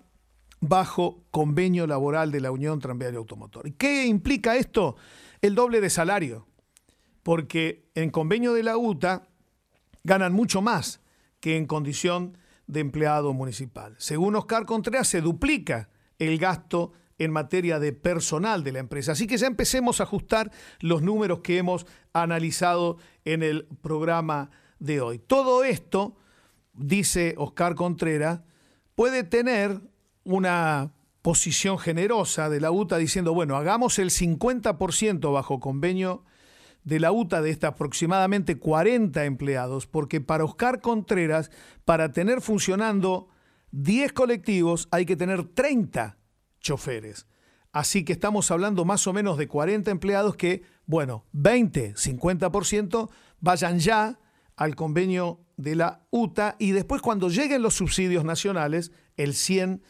bajo 0.69 1.25
convenio 1.31 1.87
laboral 1.87 2.31
de 2.31 2.41
la 2.41 2.51
Unión 2.51 2.81
Tranviaria 2.81 3.19
Automotor. 3.19 3.67
¿Y 3.67 3.73
qué 3.73 4.07
implica 4.07 4.57
esto? 4.57 4.97
El 5.41 5.55
doble 5.55 5.81
de 5.81 5.91
salario, 5.91 6.47
porque 7.23 7.91
en 7.95 8.11
convenio 8.11 8.53
de 8.53 8.63
la 8.63 8.77
UTA 8.77 9.29
ganan 10.05 10.33
mucho 10.33 10.63
más 10.63 11.01
que 11.41 11.57
en 11.57 11.67
condición 11.67 12.39
de 12.67 12.81
empleado 12.81 13.33
municipal. 13.33 13.95
Según 13.99 14.37
Oscar 14.37 14.67
Contreras, 14.67 15.09
se 15.09 15.21
duplica 15.21 15.89
el 16.19 16.39
gasto 16.39 16.93
en 17.19 17.33
materia 17.33 17.79
de 17.79 17.93
personal 17.93 18.63
de 18.63 18.73
la 18.73 18.79
empresa. 18.79 19.13
Así 19.13 19.27
que 19.27 19.37
ya 19.37 19.47
empecemos 19.47 20.01
a 20.01 20.05
ajustar 20.05 20.51
los 20.81 21.03
números 21.03 21.41
que 21.41 21.59
hemos 21.59 21.87
analizado 22.13 22.99
en 23.25 23.43
el 23.43 23.67
programa 23.81 24.51
de 24.79 25.01
hoy. 25.01 25.19
Todo 25.19 25.65
esto, 25.65 26.17
dice 26.75 27.35
Oscar 27.39 27.75
Contreras, 27.75 28.41
puede 28.95 29.25
tener 29.25 29.81
una 30.27 30.93
posición 31.23 31.79
generosa 31.79 32.49
de 32.51 32.61
la 32.61 32.71
UTA 32.71 32.99
diciendo, 32.99 33.33
bueno, 33.33 33.57
hagamos 33.57 33.99
el 33.99 34.11
50% 34.11 35.33
bajo 35.33 35.61
convenio 35.61 36.25
de 36.85 37.01
la 37.01 37.11
UTA 37.11 37.43
de 37.43 37.51
estas 37.51 37.73
aproximadamente 37.73 38.59
40 38.59 39.25
empleados, 39.25 39.87
porque 39.87 40.21
para 40.21 40.45
Oscar 40.45 40.81
Contreras, 40.81 41.51
para 41.85 42.13
tener 42.13 42.41
funcionando 42.43 43.29
10 43.71 44.13
colectivos, 44.13 44.89
hay 44.91 45.07
que 45.07 45.17
tener 45.17 45.45
30 45.45 46.19
choferes. 46.61 47.27
Así 47.73 48.05
que 48.05 48.13
estamos 48.13 48.51
hablando 48.51 48.85
más 48.85 49.07
o 49.07 49.13
menos 49.13 49.37
de 49.37 49.49
40 49.49 49.91
empleados 49.91 50.37
que, 50.37 50.63
bueno, 50.87 51.25
20, 51.33 51.95
50% 51.95 53.11
vayan 53.41 53.79
ya 53.79 54.19
al 54.57 54.75
convenio 54.75 55.41
de 55.57 55.75
la 55.77 56.07
UTA 56.11 56.57
y 56.59 56.73
después 56.73 57.03
cuando 57.03 57.29
lleguen 57.29 57.63
los 57.63 57.75
subsidios 57.75 58.25
nacionales, 58.25 58.93
el 59.17 59.33
100% 59.33 59.81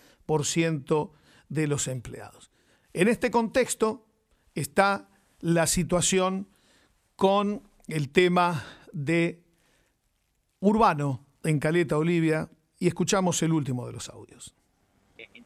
de 1.49 1.67
los 1.67 1.89
empleados. 1.89 2.51
En 2.93 3.09
este 3.09 3.31
contexto 3.31 4.07
está 4.55 5.09
la 5.41 5.67
situación 5.67 6.49
con 7.15 7.63
el 7.89 8.11
tema 8.11 8.65
de 8.93 9.43
urbano 10.61 11.25
en 11.45 11.59
Caleta, 11.61 11.97
Olivia, 11.97 12.51
y 12.79 12.89
escuchamos 12.89 13.43
el 13.43 13.53
último 13.53 13.87
de 13.87 13.93
los 13.93 14.09
audios 14.09 14.57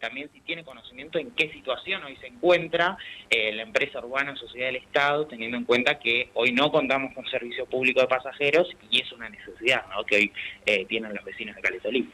también 0.01 0.29
si 0.33 0.41
tiene 0.41 0.65
conocimiento 0.65 1.19
en 1.19 1.31
qué 1.33 1.53
situación 1.53 2.03
hoy 2.03 2.17
se 2.17 2.27
encuentra 2.27 2.97
eh, 3.29 3.53
la 3.53 3.63
empresa 3.63 4.01
urbana 4.01 4.35
Sociedad 4.35 4.67
del 4.67 4.77
Estado, 4.77 5.27
teniendo 5.27 5.57
en 5.57 5.65
cuenta 5.65 5.99
que 5.99 6.31
hoy 6.35 6.53
no 6.53 6.73
contamos 6.73 7.15
con 7.15 7.25
servicio 7.27 7.67
público 7.67 8.01
de 8.01 8.09
pasajeros 8.09 8.69
y 8.91 9.01
es 9.01 9.13
una 9.13 9.29
necesidad 9.29 9.85
que 10.07 10.17
hoy 10.17 10.33
eh, 10.67 10.87
tienen 10.87 11.15
los 11.15 11.25
vecinos 11.25 11.55
de 11.55 11.63
Caleta 11.63 11.89
Olivia. 11.89 12.11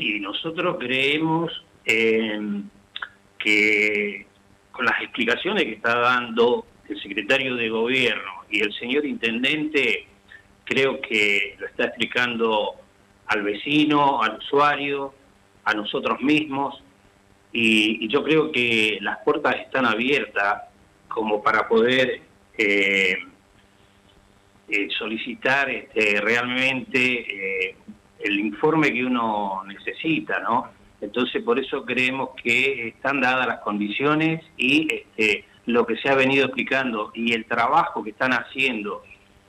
Sí, 0.00 0.18
nosotros 0.18 0.78
creemos 0.78 1.52
que 3.38 4.26
con 4.72 4.86
las 4.86 5.02
explicaciones 5.02 5.64
que 5.64 5.72
está 5.72 5.94
dando 5.98 6.64
el 6.88 6.98
secretario 7.02 7.54
de 7.54 7.68
gobierno 7.68 8.30
y 8.48 8.60
el 8.60 8.72
señor 8.72 9.04
intendente, 9.04 10.06
creo 10.64 11.02
que 11.02 11.54
lo 11.58 11.66
está 11.66 11.84
explicando 11.84 12.76
al 13.26 13.42
vecino, 13.42 14.22
al 14.22 14.38
usuario, 14.38 15.12
a 15.64 15.74
nosotros 15.74 16.18
mismos, 16.22 16.82
y, 17.52 18.08
yo 18.08 18.24
creo 18.24 18.50
que 18.50 18.96
las 19.02 19.18
puertas 19.18 19.56
están 19.56 19.84
abiertas 19.84 20.62
como 21.08 21.42
para 21.42 21.68
poder 21.68 22.22
eh, 22.56 23.18
eh, 24.66 24.88
solicitar 24.98 25.68
este, 25.68 26.22
realmente 26.22 27.68
eh, 27.68 27.76
el 28.22 28.38
informe 28.40 28.92
que 28.92 29.04
uno 29.04 29.62
necesita, 29.66 30.40
¿no? 30.40 30.68
Entonces, 31.00 31.42
por 31.42 31.58
eso 31.58 31.84
creemos 31.84 32.30
que 32.42 32.88
están 32.88 33.20
dadas 33.20 33.46
las 33.46 33.60
condiciones 33.60 34.44
y 34.56 34.86
este, 34.92 35.44
lo 35.66 35.86
que 35.86 35.96
se 35.96 36.10
ha 36.10 36.14
venido 36.14 36.46
explicando 36.46 37.10
y 37.14 37.32
el 37.32 37.46
trabajo 37.46 38.04
que 38.04 38.10
están 38.10 38.32
haciendo 38.32 39.02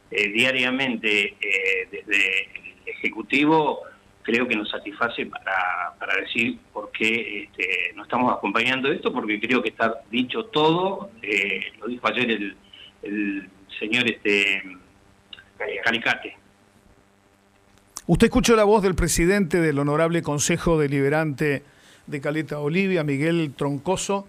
eh, 0.10 0.30
diariamente 0.30 1.36
eh, 1.42 1.88
desde 1.92 2.44
el 2.56 2.62
Ejecutivo, 2.86 3.80
creo 4.22 4.48
que 4.48 4.56
nos 4.56 4.70
satisface 4.70 5.26
para, 5.26 5.96
para 5.98 6.16
decir 6.18 6.58
por 6.72 6.92
qué 6.92 7.44
este, 7.44 7.94
no 7.96 8.04
estamos 8.04 8.32
acompañando 8.32 8.92
esto, 8.92 9.12
porque 9.12 9.40
creo 9.40 9.62
que 9.62 9.70
está 9.70 10.02
dicho 10.10 10.46
todo, 10.46 11.12
eh, 11.22 11.72
lo 11.80 11.88
dijo 11.88 12.08
ayer 12.08 12.30
el, 12.32 12.56
el 13.02 13.50
señor 13.80 14.10
este, 14.10 14.64
Calicate. 15.84 16.41
Usted 18.12 18.28
escuchó 18.28 18.58
la 18.58 18.66
voz 18.66 18.84
del 18.84 18.94
presidente 18.94 19.62
del 19.62 19.80
Honorable 19.80 20.22
Consejo 20.22 20.78
Deliberante 20.78 21.64
de 22.08 22.20
Caleta 22.20 22.60
Olivia, 22.60 23.06
Miguel 23.06 23.54
Troncoso, 23.56 24.28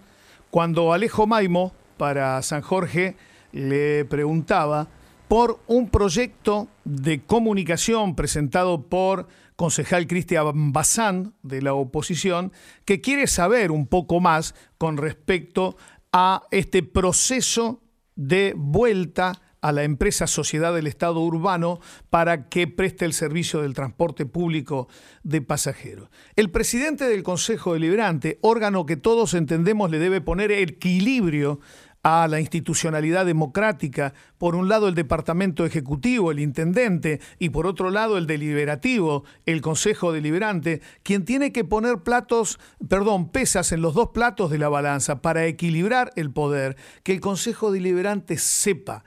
cuando 0.49 0.93
Alejo 0.93 1.27
Maimo, 1.27 1.73
para 1.97 2.41
San 2.43 2.61
Jorge, 2.61 3.17
le 3.51 4.05
preguntaba 4.05 4.87
por 5.27 5.59
un 5.67 5.89
proyecto 5.89 6.69
de 6.85 7.23
comunicación 7.23 8.15
presentado 8.15 8.83
por 8.83 9.27
concejal 9.57 10.07
Cristian 10.07 10.71
Bazán 10.71 11.33
de 11.43 11.61
la 11.61 11.73
oposición, 11.73 12.53
que 12.85 13.01
quiere 13.01 13.27
saber 13.27 13.69
un 13.69 13.87
poco 13.87 14.21
más 14.21 14.55
con 14.77 14.95
respecto 14.95 15.75
a 16.13 16.43
este 16.51 16.83
proceso 16.83 17.81
de 18.15 18.53
vuelta 18.55 19.41
a 19.63 19.71
la 19.71 19.83
empresa 19.83 20.27
Sociedad 20.27 20.75
del 20.75 20.87
Estado 20.87 21.21
Urbano 21.21 21.79
para 22.09 22.49
que 22.49 22.67
preste 22.67 23.05
el 23.05 23.13
servicio 23.13 23.61
del 23.61 23.73
transporte 23.73 24.25
público 24.25 24.89
de 25.23 25.41
pasajeros. 25.41 26.09
El 26.35 26.51
presidente 26.51 27.05
del 27.05 27.23
Consejo 27.23 27.73
Deliberante, 27.73 28.39
órgano 28.41 28.85
que 28.85 28.97
todos 28.97 29.33
entendemos 29.33 29.89
le 29.89 29.99
debe 29.99 30.19
poner 30.19 30.51
equilibrio 30.51 31.61
a 32.03 32.27
la 32.27 32.41
institucionalidad 32.41 33.25
democrática, 33.25 34.13
por 34.37 34.55
un 34.55 34.67
lado 34.67 34.89
el 34.89 34.95
Departamento 34.95 35.65
Ejecutivo, 35.65 36.31
el 36.31 36.41
Intendente, 36.41 37.21
y 37.39 37.47
por 37.47 37.65
otro 37.65 37.89
lado 37.89 38.17
el 38.17 38.27
Deliberativo, 38.27 39.23
el 39.45 39.61
Consejo 39.61 40.11
Deliberante, 40.11 40.81
quien 41.03 41.23
tiene 41.23 41.53
que 41.53 41.63
poner 41.63 41.99
platos, 41.99 42.59
perdón, 42.89 43.29
pesas 43.29 43.71
en 43.71 43.81
los 43.81 43.93
dos 43.93 44.09
platos 44.09 44.51
de 44.51 44.57
la 44.57 44.67
balanza 44.67 45.21
para 45.21 45.45
equilibrar 45.45 46.11
el 46.17 46.31
poder, 46.31 46.75
que 47.03 47.13
el 47.13 47.21
Consejo 47.21 47.71
Deliberante 47.71 48.37
sepa 48.37 49.05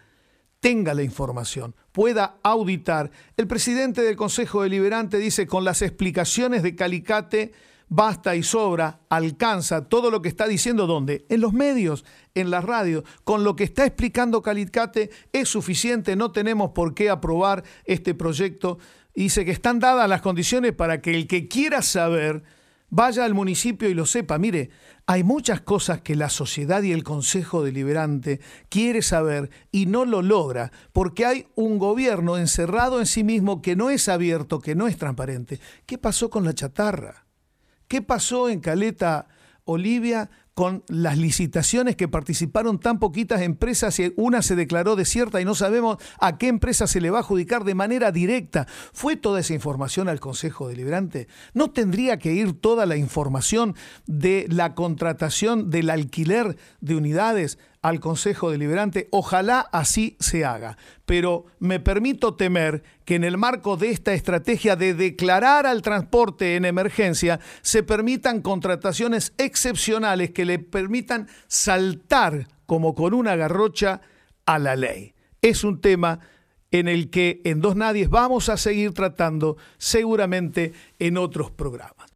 tenga 0.66 0.94
la 0.94 1.05
información, 1.05 1.76
pueda 1.92 2.40
auditar. 2.42 3.12
El 3.37 3.46
presidente 3.46 4.02
del 4.02 4.16
Consejo 4.16 4.64
Deliberante 4.64 5.16
dice, 5.18 5.46
con 5.46 5.62
las 5.62 5.81
explicaciones 5.81 6.64
de 6.64 6.74
Calicate, 6.74 7.52
basta 7.88 8.35
y 8.35 8.42
sobra, 8.42 8.98
alcanza 9.09 9.88
todo 9.88 10.11
lo 10.11 10.22
que 10.22 10.29
está 10.29 10.48
diciendo, 10.48 10.88
¿dónde? 10.88 11.24
En 11.29 11.40
los 11.40 11.52
medios, 11.52 12.05
en 12.35 12.50
la 12.50 12.62
radio. 12.62 13.05
Con 13.22 13.44
lo 13.44 13.55
que 13.55 13.62
está 13.62 13.87
explicando 13.87 14.42
Calicate 14.42 15.11
es 15.33 15.48
suficiente, 15.48 16.16
no 16.16 16.33
tenemos 16.33 16.72
por 16.72 16.94
qué 16.94 17.11
aprobar 17.11 17.62
este 17.85 18.14
proyecto. 18.14 18.79
Dice 19.14 19.44
que 19.44 19.52
están 19.52 19.79
dadas 19.79 20.09
las 20.09 20.20
condiciones 20.20 20.72
para 20.72 21.00
que 21.00 21.14
el 21.14 21.29
que 21.29 21.46
quiera 21.46 21.81
saber 21.81 22.42
vaya 22.90 23.25
al 23.25 23.35
municipio 23.35 23.88
y 23.88 23.94
lo 23.94 24.07
sepa. 24.07 24.38
Mire, 24.38 24.70
hay 25.07 25.22
muchas 25.22 25.61
cosas 25.61 26.01
que 26.01 26.16
la 26.16 26.29
sociedad 26.29 26.83
y 26.83 26.92
el 26.92 27.05
Consejo 27.05 27.62
Deliberante 27.62 28.40
quiere 28.68 29.03
saber 29.03 29.51
y 29.70 29.87
no 29.87 30.05
lo 30.05 30.22
logra 30.22 30.72
porque 30.92 31.25
hay 31.27 31.46
un 31.55 31.79
gobierno 31.79 32.38
encerrado 32.38 33.00
en 33.00 33.06
sí 33.06 33.25
mismo 33.25 33.63
que 33.63 33.77
no 33.77 33.90
es 33.90 34.08
abierto, 34.08 34.60
que 34.60 34.75
no 34.75 34.88
es 34.88 34.96
transparente. 34.96 35.60
¿Qué 35.87 35.98
pasó 35.98 36.31
con 36.31 36.44
la 36.44 36.54
chatarra? 36.54 37.27
¿Qué 37.88 38.02
pasó 38.02 38.48
en 38.48 38.60
Caleta 38.60 39.29
Olivia 39.65 40.31
con 40.57 40.85
las 40.88 41.19
licitaciones 41.19 41.96
que 41.96 42.09
participaron 42.09 42.81
tan 42.81 42.98
poquitas 42.98 43.42
empresas 43.42 44.00
y 44.00 44.15
una 44.17 44.40
se 44.40 44.57
declaró 44.57 44.96
desierta 44.96 45.38
y 45.38 45.44
no 45.44 45.54
sabemos 45.54 45.98
a 46.19 46.38
qué 46.38 46.48
empresa 46.48 46.87
se 46.87 47.02
le 47.02 47.11
va 47.11 47.19
a 47.19 47.21
adjudicar 47.21 47.65
de 47.65 47.75
manera 47.75 48.11
directa. 48.11 48.67
¿Fue 48.94 49.17
toda 49.17 49.40
esa 49.40 49.52
información 49.52 50.09
al 50.09 50.19
Consejo 50.19 50.69
Deliberante? 50.69 51.29
¿No 51.52 51.73
tendría 51.73 52.19
que 52.19 52.33
ir 52.33 52.59
toda 52.59 52.87
la 52.87 52.96
información 52.96 53.75
de 54.07 54.46
la 54.48 54.75
contratación 54.75 55.69
del 55.69 55.90
alquiler 55.90 56.57
de 56.81 56.96
unidades 56.96 57.59
al 57.87 58.00
Consejo 58.00 58.50
Deliberante. 58.50 59.06
Ojalá 59.12 59.60
así 59.60 60.16
se 60.18 60.44
haga. 60.44 60.76
Pero 61.04 61.46
me 61.60 61.78
permito 61.78 62.34
temer 62.34 62.82
que 63.04 63.14
en 63.14 63.22
el 63.22 63.38
marco 63.38 63.76
de 63.76 63.90
esta 63.90 64.12
estrategia 64.12 64.74
de 64.74 64.92
declarar 64.92 65.66
al 65.66 65.82
transporte 65.82 66.56
en 66.56 66.64
emergencia 66.64 67.38
se 67.62 67.84
permitan 67.84 68.42
contrataciones 68.42 69.34
excepcionales 69.38 70.32
que 70.32 70.44
le 70.44 70.58
permitan 70.58 71.28
saltar 71.46 72.48
como 72.66 72.96
con 72.96 73.14
una 73.14 73.37
garrocha 73.37 74.00
a 74.46 74.58
la 74.58 74.74
ley. 74.74 75.14
Es 75.40 75.62
un 75.62 75.80
tema 75.80 76.18
en 76.72 76.88
el 76.88 77.08
que 77.08 77.40
en 77.44 77.60
Dos 77.60 77.76
Nadies 77.76 78.10
vamos 78.10 78.48
a 78.48 78.56
seguir 78.56 78.94
tratando 78.94 79.58
seguramente 79.78 80.72
en 80.98 81.18
otros 81.18 81.52
programas. 81.52 82.15